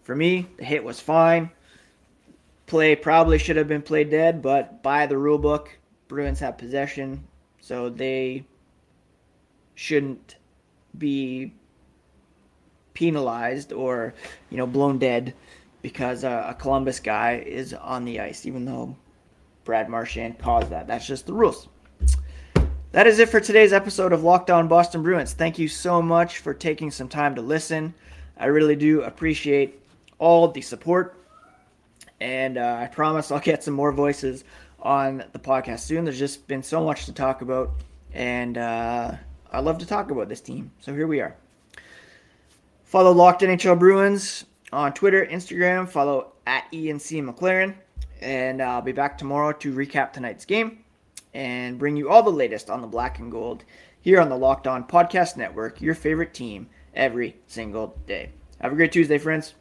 For 0.03 0.17
me, 0.17 0.49
the 0.57 0.65
hit 0.65 0.83
was 0.83 0.99
fine. 0.99 1.51
Play 2.67 2.97
probably 2.97 3.39
should 3.39 3.57
have 3.57 3.69
been 3.69 3.83
played 3.83 4.11
dead, 4.11 4.43
but 4.43 4.83
by 4.83 5.07
the 5.07 5.17
rule 5.17 5.39
book, 5.39 5.79
Bruins 6.09 6.41
have 6.41 6.59
possession, 6.59 7.25
so 7.61 7.89
they 7.89 8.45
shouldn't 9.77 10.37
be 10.99 11.53
penalized 12.97 13.73
or 13.73 14.15
you 14.51 14.57
know 14.57 14.67
blown 14.67 14.99
dead 14.99 15.35
because 15.83 16.25
uh, 16.25 16.47
a 16.49 16.55
Columbus 16.55 16.99
guy 16.99 17.45
is 17.47 17.73
on 17.73 18.05
the 18.05 18.19
ice, 18.19 18.47
even 18.47 18.65
though 18.65 18.97
Brad 19.65 19.89
Marchand 19.89 20.39
caused 20.39 20.71
that. 20.71 20.89
That's 20.89 21.07
just 21.07 21.27
the 21.27 21.33
rules. 21.33 21.69
That 22.93 23.07
is 23.07 23.19
it 23.19 23.29
for 23.29 23.41
today's 23.41 23.73
episode 23.75 24.13
of 24.13 24.25
Locked 24.25 24.51
On 24.51 24.67
Boston 24.67 25.03
Bruins. 25.03 25.35
Thank 25.35 25.59
you 25.59 25.69
so 25.69 26.01
much 26.01 26.39
for 26.39 26.55
taking 26.55 26.91
some 26.91 27.09
time 27.09 27.35
to 27.35 27.43
listen. 27.43 27.95
I 28.39 28.47
really 28.47 28.75
do 28.75 29.03
appreciate 29.03 29.81
all 30.19 30.49
the 30.49 30.63
support. 30.63 31.23
And 32.21 32.57
uh, 32.57 32.79
I 32.81 32.87
promise 32.87 33.31
I'll 33.31 33.41
get 33.41 33.63
some 33.63 33.75
more 33.75 33.93
voices 33.93 34.45
on 34.81 35.25
the 35.33 35.39
podcast 35.39 35.81
soon. 35.81 36.05
There's 36.05 36.19
just 36.19 36.49
been 36.49 36.63
so 36.63 36.83
much 36.83 37.05
to 37.05 37.13
talk 37.13 37.43
about. 37.43 37.73
And 38.15 38.57
uh, 38.57 39.13
I 39.53 39.61
love 39.61 39.79
to 39.79 39.87
talk 39.87 40.11
about 40.11 40.31
this 40.31 40.41
team. 40.41 40.71
So 40.81 40.95
here 40.95 41.07
we 41.07 41.21
are. 41.21 41.37
Follow 42.87 43.11
Locked 43.11 43.43
NHL 43.43 43.81
Bruins 43.81 44.45
on 44.73 44.95
Twitter, 44.95 45.27
Instagram. 45.27 45.89
Follow 45.89 46.35
at 46.47 46.67
Ian 46.73 47.01
C. 47.01 47.21
McLaren. 47.21 47.75
And 48.21 48.63
I'll 48.63 48.81
be 48.81 48.93
back 48.93 49.19
tomorrow 49.19 49.53
to 49.55 49.75
recap 49.75 50.13
tonight's 50.13 50.45
game 50.45 50.85
and 51.35 51.81
bring 51.81 51.97
you 51.97 52.09
all 52.09 52.23
the 52.23 52.31
latest 52.31 52.71
on 52.71 52.81
the 52.81 52.87
black 52.87 53.19
and 53.19 53.31
gold 53.31 53.65
here 54.01 54.21
on 54.21 54.29
the 54.29 54.39
Locked 54.39 54.69
On 54.69 54.85
Podcast 54.85 55.37
Network, 55.37 55.83
your 55.83 55.97
favorite 55.97 56.33
team 56.33 56.69
every 56.95 57.37
single 57.49 57.99
day. 58.07 58.31
Have 58.61 58.73
a 58.73 58.77
great 58.77 58.93
Tuesday, 58.93 59.19
friends. 59.19 59.55